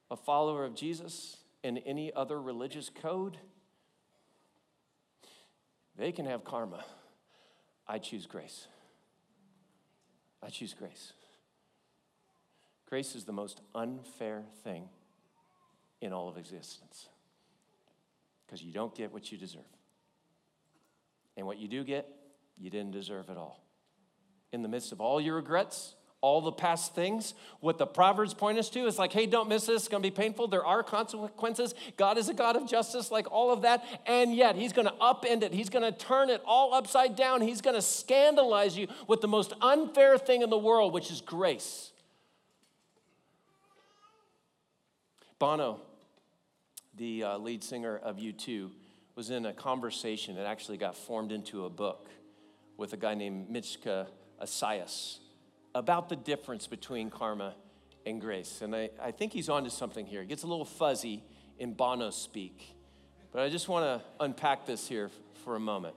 a 0.09 0.15
follower 0.15 0.65
of 0.65 0.75
Jesus 0.75 1.37
in 1.63 1.77
any 1.79 2.13
other 2.13 2.41
religious 2.41 2.89
code, 2.89 3.37
they 5.97 6.11
can 6.11 6.25
have 6.25 6.43
karma. 6.43 6.83
I 7.87 7.99
choose 7.99 8.25
grace. 8.25 8.67
I 10.43 10.49
choose 10.49 10.73
grace. 10.73 11.13
Grace 12.87 13.15
is 13.15 13.25
the 13.25 13.33
most 13.33 13.61
unfair 13.73 14.43
thing 14.63 14.89
in 16.01 16.13
all 16.13 16.29
of 16.29 16.37
existence 16.37 17.07
because 18.45 18.61
you 18.61 18.71
don't 18.71 18.93
get 18.95 19.11
what 19.11 19.31
you 19.31 19.37
deserve. 19.37 19.63
And 21.35 21.47
what 21.47 21.57
you 21.57 21.67
do 21.67 21.83
get, 21.83 22.07
you 22.57 22.69
didn't 22.69 22.91
deserve 22.91 23.29
at 23.29 23.37
all. 23.37 23.63
In 24.53 24.61
the 24.61 24.69
midst 24.69 24.91
of 24.91 25.01
all 25.01 25.19
your 25.19 25.35
regrets, 25.35 25.95
all 26.25 26.41
the 26.41 26.51
past 26.51 26.95
things, 26.95 27.35
what 27.59 27.77
the 27.77 27.85
Proverbs 27.85 28.33
point 28.33 28.57
us 28.57 28.67
to 28.71 28.87
is 28.87 28.97
like, 28.97 29.13
hey, 29.13 29.27
don't 29.27 29.47
miss 29.47 29.67
this, 29.67 29.83
it's 29.83 29.87
gonna 29.87 30.01
be 30.01 30.09
painful. 30.09 30.47
There 30.47 30.65
are 30.65 30.81
consequences. 30.81 31.75
God 31.97 32.17
is 32.17 32.29
a 32.29 32.33
God 32.33 32.55
of 32.55 32.67
justice, 32.67 33.11
like 33.11 33.31
all 33.31 33.53
of 33.53 33.61
that. 33.61 33.85
And 34.07 34.35
yet, 34.35 34.55
He's 34.55 34.73
gonna 34.73 34.95
upend 34.99 35.43
it, 35.43 35.53
He's 35.53 35.69
gonna 35.69 35.91
turn 35.91 36.31
it 36.31 36.41
all 36.43 36.73
upside 36.73 37.15
down. 37.15 37.41
He's 37.41 37.61
gonna 37.61 37.81
scandalize 37.81 38.75
you 38.75 38.87
with 39.07 39.21
the 39.21 39.27
most 39.27 39.53
unfair 39.61 40.17
thing 40.17 40.41
in 40.41 40.49
the 40.49 40.57
world, 40.57 40.93
which 40.93 41.11
is 41.11 41.21
grace. 41.21 41.91
Bono, 45.37 45.79
the 46.97 47.23
uh, 47.23 47.37
lead 47.37 47.63
singer 47.63 47.97
of 47.97 48.17
U2, 48.17 48.71
was 49.13 49.29
in 49.29 49.45
a 49.45 49.53
conversation 49.53 50.37
that 50.37 50.47
actually 50.47 50.77
got 50.77 50.97
formed 50.97 51.31
into 51.31 51.65
a 51.65 51.69
book 51.69 52.09
with 52.77 52.93
a 52.93 52.97
guy 52.97 53.13
named 53.13 53.47
Michka 53.51 54.07
Assayas 54.41 55.19
about 55.75 56.09
the 56.09 56.15
difference 56.15 56.65
between 56.65 57.11
karma 57.11 57.53
and 58.05 58.21
grace. 58.21 58.61
And 58.61 58.75
I, 58.75 58.89
I 58.99 59.11
think 59.11 59.33
he's 59.33 59.49
onto 59.49 59.69
something 59.69 60.05
here. 60.05 60.21
It 60.21 60.29
gets 60.29 60.43
a 60.43 60.47
little 60.47 60.65
fuzzy 60.65 61.21
in 61.59 61.73
Bono 61.73 62.09
speak, 62.09 62.75
but 63.31 63.41
I 63.41 63.49
just 63.49 63.67
want 63.67 63.85
to 63.85 64.23
unpack 64.23 64.65
this 64.65 64.87
here 64.87 65.11
for 65.43 65.55
a 65.55 65.59
moment. 65.59 65.95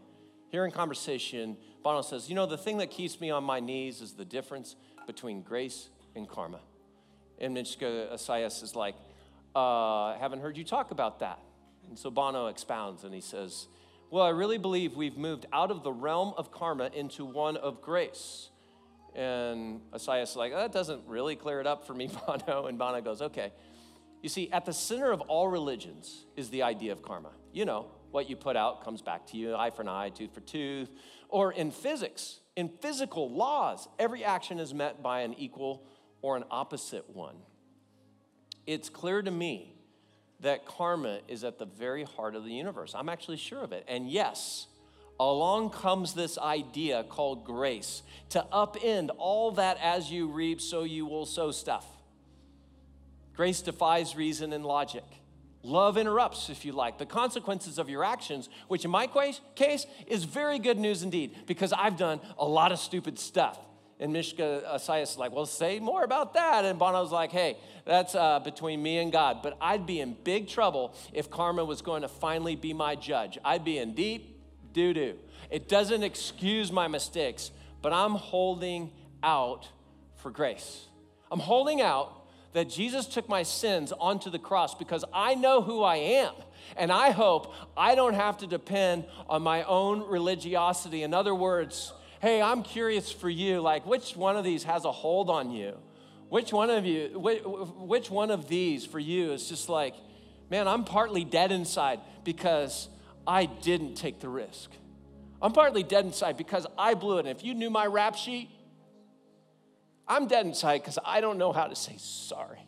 Here 0.51 0.65
in 0.65 0.73
conversation, 0.73 1.57
Bono 1.83 2.03
says, 2.03 2.29
You 2.29 2.35
know, 2.35 2.47
the 2.47 2.59
thing 2.59 2.79
that 2.79 2.91
keeps 2.91 3.21
me 3.21 3.31
on 3.31 3.45
my 3.45 3.61
knees 3.61 4.01
is 4.01 4.13
the 4.13 4.25
difference 4.25 4.77
between 5.07 5.43
grace 5.43 5.89
and 6.17 6.29
karma. 6.29 6.61
And 7.39 7.57
Michka 7.57 8.13
Assayas 8.13 8.63
is 8.65 8.75
like, 8.75 8.97
uh, 9.55 10.19
haven't 10.19 10.41
heard 10.41 10.57
you 10.57 10.65
talk 10.65 10.91
about 10.91 11.21
that. 11.21 11.39
And 11.89 11.99
so 11.99 12.11
Bono 12.11 12.49
expounds 12.49 13.05
and 13.05 13.15
he 13.15 13.21
says, 13.21 13.69
Well, 14.11 14.25
I 14.25 14.31
really 14.31 14.59
believe 14.59 14.97
we've 14.97 15.17
moved 15.17 15.47
out 15.53 15.71
of 15.71 15.85
the 15.85 15.93
realm 15.93 16.35
of 16.37 16.51
karma 16.51 16.91
into 16.93 17.25
one 17.25 17.57
of 17.57 17.81
grace. 17.81 18.51
And 19.19 19.81
Assayas 19.93 20.37
like, 20.37 20.53
oh, 20.55 20.59
that 20.59 20.71
doesn't 20.71 21.03
really 21.09 21.35
clear 21.35 21.61
it 21.61 21.67
up 21.67 21.85
for 21.85 21.93
me, 21.93 22.09
Bono. 22.27 22.67
And 22.67 22.79
Bono 22.79 23.01
goes, 23.01 23.21
okay. 23.21 23.53
You 24.23 24.29
see, 24.29 24.49
at 24.53 24.65
the 24.65 24.73
center 24.73 25.11
of 25.11 25.21
all 25.23 25.49
religions 25.49 26.27
is 26.37 26.51
the 26.51 26.63
idea 26.63 26.93
of 26.93 27.03
karma. 27.03 27.31
You 27.53 27.65
know, 27.65 27.87
what 28.13 28.31
you 28.31 28.37
put 28.37 28.57
out 28.57 28.85
comes 28.85 29.03
back 29.03 29.27
to 29.29 29.37
you 29.37 29.57
eye 29.57 29.71
for 29.71 29.83
an 29.83 29.89
eye, 29.89 30.11
tooth 30.11 30.33
for 30.33 30.41
tooth. 30.41 30.91
Or 31.29 31.53
in 31.53 31.73
physics, 31.73 32.39
in 32.55 32.69
physical 32.81 33.29
laws, 33.29 33.89
every 33.99 34.23
action 34.23 34.61
is 34.61 34.73
met 34.73 35.03
by 35.03 35.23
an 35.23 35.35
equal 35.35 35.85
or 36.23 36.37
an 36.37 36.45
opposite 36.49 37.11
one. 37.11 37.37
It's 38.69 38.89
clear 38.89 39.21
to 39.21 39.31
me 39.33 39.75
that 40.41 40.65
karma 40.65 41.21
is 41.27 41.43
at 41.43 41.59
the 41.59 41.67
very 41.67 42.05
heart 42.05 42.37
of 42.37 42.45
the 42.45 42.53
universe. 42.53 42.95
I'm 42.95 43.09
actually 43.09 43.39
sure 43.39 43.65
of 43.65 43.73
it. 43.73 43.85
And 43.89 44.09
yes, 44.09 44.69
along 45.21 45.71
comes 45.71 46.15
this 46.15 46.39
idea 46.39 47.05
called 47.05 47.45
grace 47.45 48.03
to 48.31 48.47
upend 48.53 49.11
all 49.19 49.53
that 49.53 49.79
as 49.83 50.11
you 50.11 50.29
reap, 50.29 50.61
so 50.61 50.85
you 50.85 51.07
will 51.07 51.27
sow 51.27 51.51
stuff. 51.51 51.87
Grace 53.35 53.63
defies 53.63 54.17
reason 54.17 54.53
and 54.53 54.65
logic. 54.65 55.05
Love 55.63 55.99
interrupts, 55.99 56.51
if 56.51 56.65
you 56.65 56.73
like, 56.73 56.99
the 56.99 57.07
consequences 57.07 57.79
of 57.79 57.91
your 57.91 58.05
actions, 58.05 58.49
which 58.69 58.85
in 58.85 58.91
my 58.91 59.09
case 59.55 59.87
is 60.07 60.25
very 60.25 60.59
good 60.59 60.79
news 60.79 61.03
indeed, 61.03 61.35
because 61.47 61.73
I've 61.73 61.97
done 61.97 62.21
a 62.39 62.47
lot 62.47 62.71
of 62.71 62.79
stupid 62.79 63.19
stuff. 63.19 63.59
And 64.01 64.15
Michka 64.15 64.65
Assayas 64.65 65.11
is 65.11 65.19
like, 65.19 65.33
well, 65.33 65.47
say 65.47 65.81
more 65.81 66.05
about 66.05 66.35
that. 66.35 66.65
And 66.65 66.79
Bono's 66.79 67.11
like, 67.11 67.33
hey, 67.33 67.57
that's 67.85 68.15
uh, 68.15 68.39
between 68.39 68.81
me 68.81 68.99
and 68.99 69.11
God. 69.11 69.39
But 69.43 69.57
I'd 69.61 69.87
be 69.87 70.01
in 70.01 70.17
big 70.23 70.47
trouble 70.47 70.95
if 71.13 71.29
karma 71.31 71.65
was 71.65 71.83
going 71.83 72.03
to 72.03 72.09
finally 72.09 72.55
be 72.55 72.73
my 72.73 72.95
judge. 72.95 73.39
I'd 73.45 73.65
be 73.65 73.79
in 73.79 73.95
deep 73.95 74.38
doo 74.73 74.93
doo. 74.95 75.17
It 75.51 75.69
doesn't 75.69 76.03
excuse 76.03 76.71
my 76.71 76.89
mistakes, 76.89 77.51
but 77.83 77.93
I'm 77.93 78.13
holding 78.13 78.93
out 79.23 79.69
for 80.17 80.31
grace. 80.31 80.87
I'm 81.31 81.41
holding 81.41 81.81
out 81.81 82.19
that 82.53 82.69
Jesus 82.69 83.07
took 83.07 83.29
my 83.29 83.43
sins 83.43 83.93
onto 83.93 84.31
the 84.31 84.39
cross 84.39 84.75
because 84.75 85.05
I 85.13 85.35
know 85.35 85.63
who 85.63 85.83
I 85.83 85.97
am. 85.97 86.33
And 86.77 86.91
I 86.91 87.11
hope 87.11 87.55
I 87.77 87.95
don't 87.95 88.15
have 88.15 88.39
to 88.39 88.47
depend 88.47 89.05
on 89.29 89.43
my 89.43 89.63
own 89.65 90.01
religiosity. 90.09 91.03
In 91.03 91.15
other 91.15 91.35
words, 91.35 91.93
hey, 92.21 92.43
I'm 92.43 92.63
curious 92.63 93.13
for 93.13 93.29
you, 93.29 93.61
like 93.61 93.87
which 93.87 94.17
one 94.17 94.37
of 94.37 94.45
these 94.45 94.65
has 94.65 94.85
a 94.85 94.93
hold 94.93 95.31
on 95.31 95.51
you? 95.51 95.77
Which 96.29 96.53
one 96.53 96.69
of 96.69 96.85
you, 96.85 97.19
which 97.19 98.11
one 98.11 98.31
of 98.31 98.49
these 98.49 98.85
for 98.85 98.99
you 98.99 99.33
is 99.33 99.49
just 99.49 99.69
like, 99.69 99.95
man, 100.51 100.69
I'm 100.69 100.85
partly 100.85 101.25
dead 101.25 101.53
inside 101.53 102.01
because 102.25 102.89
I 103.29 103.45
didn't 103.45 103.95
take 103.95 104.21
the 104.21 104.29
risk. 104.29 104.71
I'm 105.43 105.53
partly 105.53 105.83
dead 105.83 106.07
inside 106.07 106.39
because 106.39 106.67
I 106.79 106.95
blew 106.95 107.19
it. 107.19 107.27
And 107.27 107.29
if 107.29 107.45
you 107.45 107.55
knew 107.55 107.69
my 107.69 107.87
rap 107.87 108.17
sheet, 108.17 108.49
I'm 110.09 110.27
dead 110.27 110.47
inside 110.47 110.79
because 110.79 110.99
I 111.05 111.21
don't 111.21 111.37
know 111.37 111.53
how 111.53 111.67
to 111.67 111.77
say 111.77 111.97
sorry 111.99 112.67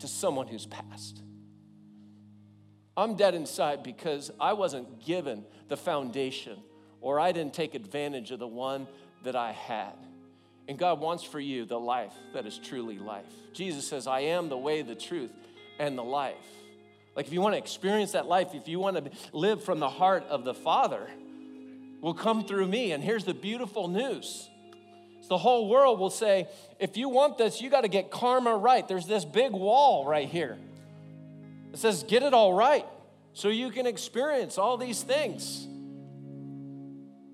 to 0.00 0.08
someone 0.08 0.48
who's 0.48 0.66
passed. 0.66 1.22
I'm 2.96 3.14
dead 3.14 3.36
inside 3.36 3.84
because 3.84 4.32
I 4.40 4.54
wasn't 4.54 5.04
given 5.04 5.44
the 5.68 5.76
foundation 5.76 6.58
or 7.00 7.20
I 7.20 7.30
didn't 7.30 7.54
take 7.54 7.76
advantage 7.76 8.32
of 8.32 8.40
the 8.40 8.48
one 8.48 8.88
that 9.22 9.36
I 9.36 9.52
had. 9.52 9.94
And 10.66 10.76
God 10.76 11.00
wants 11.00 11.22
for 11.22 11.38
you 11.38 11.64
the 11.64 11.78
life 11.78 12.12
that 12.34 12.44
is 12.44 12.58
truly 12.58 12.98
life. 12.98 13.32
Jesus 13.52 13.86
says, 13.86 14.08
I 14.08 14.20
am 14.20 14.48
the 14.48 14.58
way, 14.58 14.82
the 14.82 14.96
truth, 14.96 15.30
and 15.78 15.96
the 15.96 16.04
life. 16.04 16.34
Like, 17.16 17.26
if 17.26 17.32
you 17.32 17.40
want 17.40 17.54
to 17.54 17.58
experience 17.58 18.12
that 18.12 18.26
life, 18.26 18.54
if 18.54 18.68
you 18.68 18.78
want 18.78 18.96
to 18.96 19.10
live 19.32 19.64
from 19.64 19.80
the 19.80 19.88
heart 19.88 20.24
of 20.28 20.44
the 20.44 20.54
Father, 20.54 21.08
will 22.00 22.14
come 22.14 22.44
through 22.44 22.66
me. 22.66 22.92
And 22.92 23.02
here's 23.02 23.24
the 23.24 23.34
beautiful 23.34 23.88
news 23.88 24.48
the 25.28 25.38
whole 25.38 25.68
world 25.68 26.00
will 26.00 26.10
say, 26.10 26.48
if 26.78 26.96
you 26.96 27.08
want 27.08 27.38
this, 27.38 27.60
you 27.60 27.70
got 27.70 27.82
to 27.82 27.88
get 27.88 28.10
karma 28.10 28.56
right. 28.56 28.86
There's 28.88 29.06
this 29.06 29.24
big 29.24 29.52
wall 29.52 30.06
right 30.06 30.28
here. 30.28 30.58
It 31.72 31.78
says, 31.78 32.02
get 32.02 32.22
it 32.22 32.32
all 32.34 32.52
right 32.52 32.86
so 33.34 33.48
you 33.48 33.70
can 33.70 33.86
experience 33.86 34.58
all 34.58 34.78
these 34.78 35.02
things. 35.02 35.66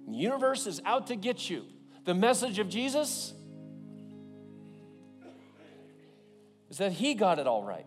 The 0.09 0.17
universe 0.17 0.67
is 0.67 0.83
out 0.85 1.07
to 1.07 1.17
get 1.17 1.49
you. 1.49 1.65
The 2.05 2.15
message 2.15 2.59
of 2.59 2.69
Jesus 2.69 3.33
is 6.69 6.79
that 6.79 6.93
he 6.93 7.15
got 7.15 7.39
it 7.39 7.47
all 7.47 7.63
right 7.63 7.87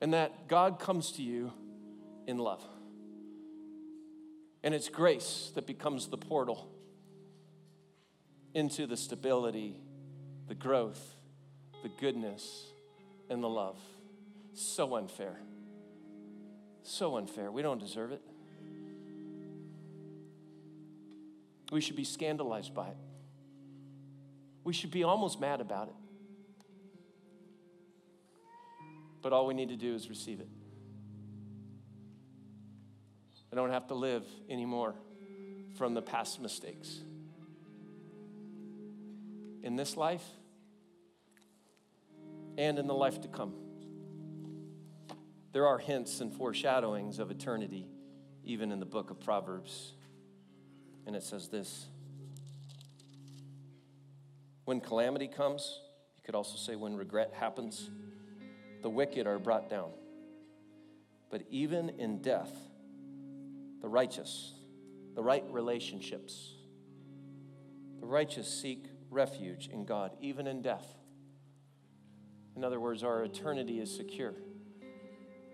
and 0.00 0.12
that 0.14 0.48
God 0.48 0.78
comes 0.78 1.12
to 1.12 1.22
you 1.22 1.52
in 2.26 2.38
love. 2.38 2.62
And 4.62 4.74
it's 4.74 4.88
grace 4.88 5.52
that 5.54 5.66
becomes 5.66 6.08
the 6.08 6.16
portal 6.16 6.68
into 8.54 8.86
the 8.86 8.96
stability, 8.96 9.76
the 10.48 10.54
growth, 10.54 11.14
the 11.82 11.90
goodness, 12.00 12.66
and 13.30 13.42
the 13.42 13.48
love. 13.48 13.78
So 14.54 14.96
unfair. 14.96 15.36
So 16.82 17.16
unfair. 17.16 17.50
We 17.52 17.62
don't 17.62 17.78
deserve 17.80 18.12
it. 18.12 18.22
We 21.70 21.80
should 21.80 21.96
be 21.96 22.04
scandalized 22.04 22.74
by 22.74 22.88
it. 22.88 22.96
We 24.64 24.72
should 24.72 24.90
be 24.90 25.04
almost 25.04 25.40
mad 25.40 25.60
about 25.60 25.88
it. 25.88 25.94
But 29.22 29.32
all 29.32 29.46
we 29.46 29.54
need 29.54 29.68
to 29.70 29.76
do 29.76 29.94
is 29.94 30.08
receive 30.08 30.40
it. 30.40 30.48
I 33.52 33.56
don't 33.56 33.70
have 33.70 33.86
to 33.88 33.94
live 33.94 34.24
anymore 34.50 34.94
from 35.76 35.94
the 35.94 36.02
past 36.02 36.40
mistakes. 36.40 37.00
In 39.62 39.76
this 39.76 39.96
life 39.96 40.24
and 42.58 42.78
in 42.78 42.86
the 42.86 42.94
life 42.94 43.20
to 43.22 43.28
come. 43.28 43.54
There 45.52 45.66
are 45.66 45.78
hints 45.78 46.20
and 46.20 46.32
foreshadowings 46.32 47.18
of 47.18 47.30
eternity, 47.30 47.86
even 48.44 48.72
in 48.72 48.80
the 48.80 48.86
book 48.86 49.10
of 49.10 49.20
Proverbs. 49.20 49.94
And 51.06 51.16
it 51.16 51.22
says 51.22 51.48
this 51.48 51.86
When 54.64 54.80
calamity 54.80 55.28
comes, 55.28 55.80
you 56.16 56.22
could 56.24 56.34
also 56.34 56.56
say 56.56 56.76
when 56.76 56.96
regret 56.96 57.32
happens 57.38 57.88
the 58.82 58.90
wicked 58.90 59.26
are 59.26 59.38
brought 59.38 59.68
down. 59.68 59.90
But 61.30 61.42
even 61.50 61.90
in 61.98 62.22
death, 62.22 62.52
the 63.82 63.88
righteous, 63.88 64.52
the 65.14 65.22
right 65.22 65.44
relationships, 65.50 66.54
the 68.00 68.06
righteous 68.06 68.48
seek 68.48 68.86
refuge 69.10 69.68
in 69.68 69.84
God, 69.84 70.12
even 70.20 70.46
in 70.46 70.62
death. 70.62 70.86
In 72.54 72.64
other 72.64 72.80
words, 72.80 73.02
our 73.02 73.22
eternity 73.24 73.80
is 73.80 73.94
secure. 73.94 74.34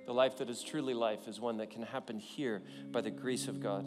The 0.07 0.13
life 0.13 0.39
that 0.39 0.51
is 0.51 0.63
truly 0.63 0.95
life 0.95 1.29
is 1.29 1.41
one 1.41 1.59
that 1.59 1.71
can 1.71 1.83
happen 1.83 2.19
here 2.19 2.63
by 2.91 3.01
the 3.01 3.11
grace 3.11 3.49
of 3.49 3.61
God 3.61 3.87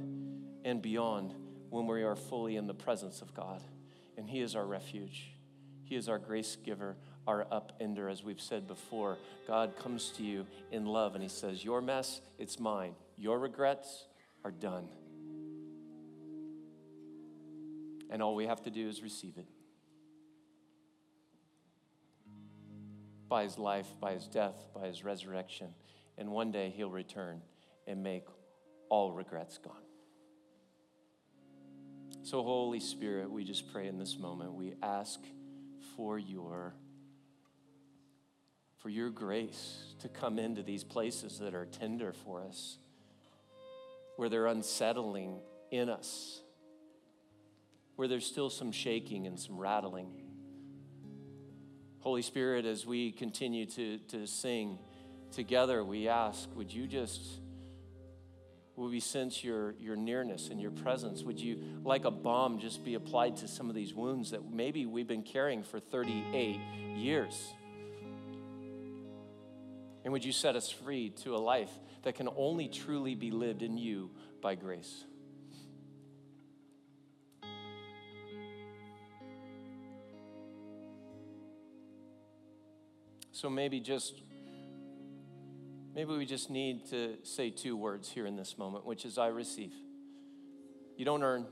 and 0.63 0.81
beyond 0.81 1.33
when 1.69 1.87
we 1.87 2.03
are 2.03 2.15
fully 2.15 2.55
in 2.55 2.67
the 2.67 2.73
presence 2.73 3.21
of 3.21 3.33
God. 3.33 3.61
And 4.17 4.29
He 4.29 4.41
is 4.41 4.55
our 4.55 4.65
refuge, 4.65 5.31
He 5.83 5.95
is 5.95 6.07
our 6.07 6.19
grace 6.19 6.55
giver, 6.55 6.97
our 7.27 7.45
upender, 7.51 8.09
as 8.09 8.23
we've 8.23 8.41
said 8.41 8.67
before. 8.67 9.17
God 9.47 9.75
comes 9.77 10.09
to 10.17 10.23
you 10.23 10.45
in 10.71 10.85
love 10.85 11.15
and 11.15 11.23
He 11.23 11.29
says, 11.29 11.63
Your 11.63 11.81
mess, 11.81 12.21
it's 12.37 12.59
mine. 12.59 12.93
Your 13.17 13.39
regrets 13.39 14.05
are 14.43 14.51
done. 14.51 14.87
And 18.09 18.21
all 18.21 18.35
we 18.35 18.45
have 18.45 18.61
to 18.63 18.69
do 18.69 18.87
is 18.87 19.01
receive 19.01 19.37
it. 19.37 19.47
By 23.27 23.43
his 23.43 23.57
life, 23.57 23.87
by 23.99 24.13
his 24.13 24.27
death, 24.27 24.55
by 24.73 24.87
his 24.87 25.03
resurrection. 25.03 25.69
And 26.17 26.29
one 26.29 26.51
day 26.51 26.71
he'll 26.75 26.91
return 26.91 27.41
and 27.87 28.03
make 28.03 28.25
all 28.89 29.11
regrets 29.11 29.57
gone. 29.57 29.73
So, 32.21 32.43
Holy 32.43 32.79
Spirit, 32.79 33.29
we 33.29 33.43
just 33.43 33.71
pray 33.73 33.87
in 33.87 33.97
this 33.97 34.17
moment. 34.17 34.53
We 34.53 34.75
ask 34.81 35.19
for 35.95 36.17
your 36.17 36.75
for 38.85 38.89
your 38.89 39.09
grace 39.09 39.95
to 39.97 40.07
come 40.07 40.37
into 40.37 40.61
these 40.61 40.83
places 40.83 41.39
that 41.39 41.55
are 41.55 41.65
tender 41.65 42.13
for 42.13 42.43
us, 42.43 42.77
where 44.15 44.29
they're 44.29 44.45
unsettling 44.45 45.39
in 45.71 45.89
us, 45.89 46.41
where 47.95 48.07
there's 48.07 48.27
still 48.27 48.47
some 48.47 48.71
shaking 48.71 49.25
and 49.25 49.39
some 49.39 49.57
rattling. 49.57 50.11
Holy 52.01 52.21
Spirit, 52.21 52.67
as 52.67 52.85
we 52.85 53.11
continue 53.11 53.65
to, 53.65 53.97
to 54.09 54.27
sing 54.27 54.77
together, 55.31 55.83
we 55.83 56.07
ask, 56.07 56.47
would 56.55 56.71
you 56.71 56.85
just 56.85 57.39
would 58.75 58.91
we 58.91 58.99
sense 58.99 59.43
your, 59.43 59.73
your 59.79 59.95
nearness 59.95 60.49
and 60.49 60.61
your 60.61 60.69
presence? 60.69 61.23
Would 61.23 61.39
you, 61.39 61.57
like 61.83 62.05
a 62.05 62.11
balm, 62.11 62.59
just 62.59 62.85
be 62.85 62.93
applied 62.93 63.37
to 63.37 63.47
some 63.47 63.67
of 63.67 63.75
these 63.75 63.95
wounds 63.95 64.29
that 64.29 64.51
maybe 64.51 64.85
we've 64.85 65.07
been 65.07 65.23
carrying 65.23 65.63
for 65.63 65.79
38 65.79 66.59
years? 66.95 67.53
And 70.05 70.13
would 70.13 70.23
you 70.23 70.31
set 70.31 70.55
us 70.55 70.69
free 70.69 71.09
to 71.23 71.35
a 71.35 71.37
life 71.37 71.71
that 72.03 72.15
can 72.15 72.29
only 72.37 72.69
truly 72.69 73.15
be 73.15 73.31
lived 73.31 73.61
in 73.61 73.77
you 73.77 74.11
by 74.41 74.55
grace? 74.55 75.03
So 83.33 83.49
maybe 83.49 83.81
just 83.81 84.21
Maybe 85.95 86.11
we 86.11 86.25
just 86.25 86.49
need 86.49 86.85
to 86.89 87.15
say 87.23 87.49
two 87.49 87.77
words 87.77 88.09
here 88.09 88.25
in 88.25 88.35
this 88.35 88.57
moment, 88.57 88.85
which 88.85 89.05
is 89.05 89.17
I 89.17 89.27
receive. 89.27 89.71
You 90.97 91.05
don't 91.05 91.23
earn. 91.23 91.45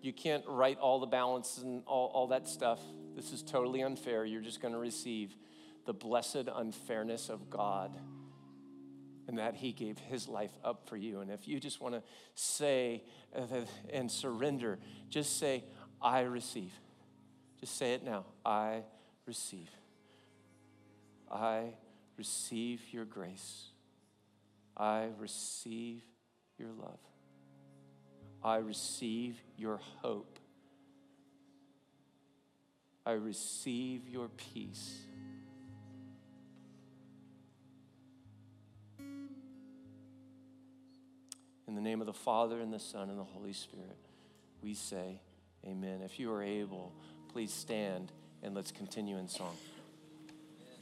You 0.00 0.12
can't 0.12 0.44
write 0.46 0.78
all 0.78 1.00
the 1.00 1.08
balance 1.08 1.58
and 1.58 1.82
all, 1.86 2.06
all 2.14 2.28
that 2.28 2.46
stuff. 2.46 2.78
This 3.16 3.32
is 3.32 3.42
totally 3.42 3.82
unfair. 3.82 4.24
You're 4.24 4.42
just 4.42 4.62
going 4.62 4.74
to 4.74 4.78
receive 4.78 5.34
the 5.86 5.94
blessed 5.94 6.48
unfairness 6.54 7.28
of 7.28 7.48
God 7.48 7.96
and 9.28 9.38
that 9.38 9.54
He 9.54 9.72
gave 9.72 9.98
His 9.98 10.28
life 10.28 10.52
up 10.64 10.88
for 10.88 10.96
you. 10.96 11.20
And 11.20 11.30
if 11.30 11.48
you 11.48 11.58
just 11.58 11.80
want 11.80 11.94
to 11.94 12.02
say 12.34 13.02
and 13.92 14.10
surrender, 14.10 14.78
just 15.08 15.38
say, 15.38 15.64
I 16.00 16.20
receive. 16.20 16.72
Just 17.60 17.76
say 17.78 17.94
it 17.94 18.04
now. 18.04 18.26
I 18.44 18.82
receive. 19.24 19.70
I 21.30 21.74
receive 22.16 22.82
your 22.92 23.04
grace. 23.04 23.68
I 24.76 25.08
receive 25.18 26.02
your 26.58 26.70
love. 26.78 26.98
I 28.44 28.56
receive 28.58 29.36
your 29.56 29.80
hope. 30.02 30.38
I 33.04 33.12
receive 33.12 34.08
your 34.08 34.28
peace. 34.28 35.00
In 41.68 41.74
the 41.74 41.80
name 41.80 42.00
of 42.00 42.06
the 42.06 42.12
Father, 42.12 42.60
and 42.60 42.72
the 42.72 42.78
Son, 42.78 43.10
and 43.10 43.18
the 43.18 43.24
Holy 43.24 43.52
Spirit, 43.52 43.96
we 44.62 44.74
say, 44.74 45.20
Amen. 45.64 46.00
If 46.02 46.20
you 46.20 46.32
are 46.32 46.42
able, 46.42 46.92
please 47.32 47.52
stand 47.52 48.12
and 48.42 48.54
let's 48.54 48.70
continue 48.70 49.18
in 49.18 49.26
song. 49.26 49.56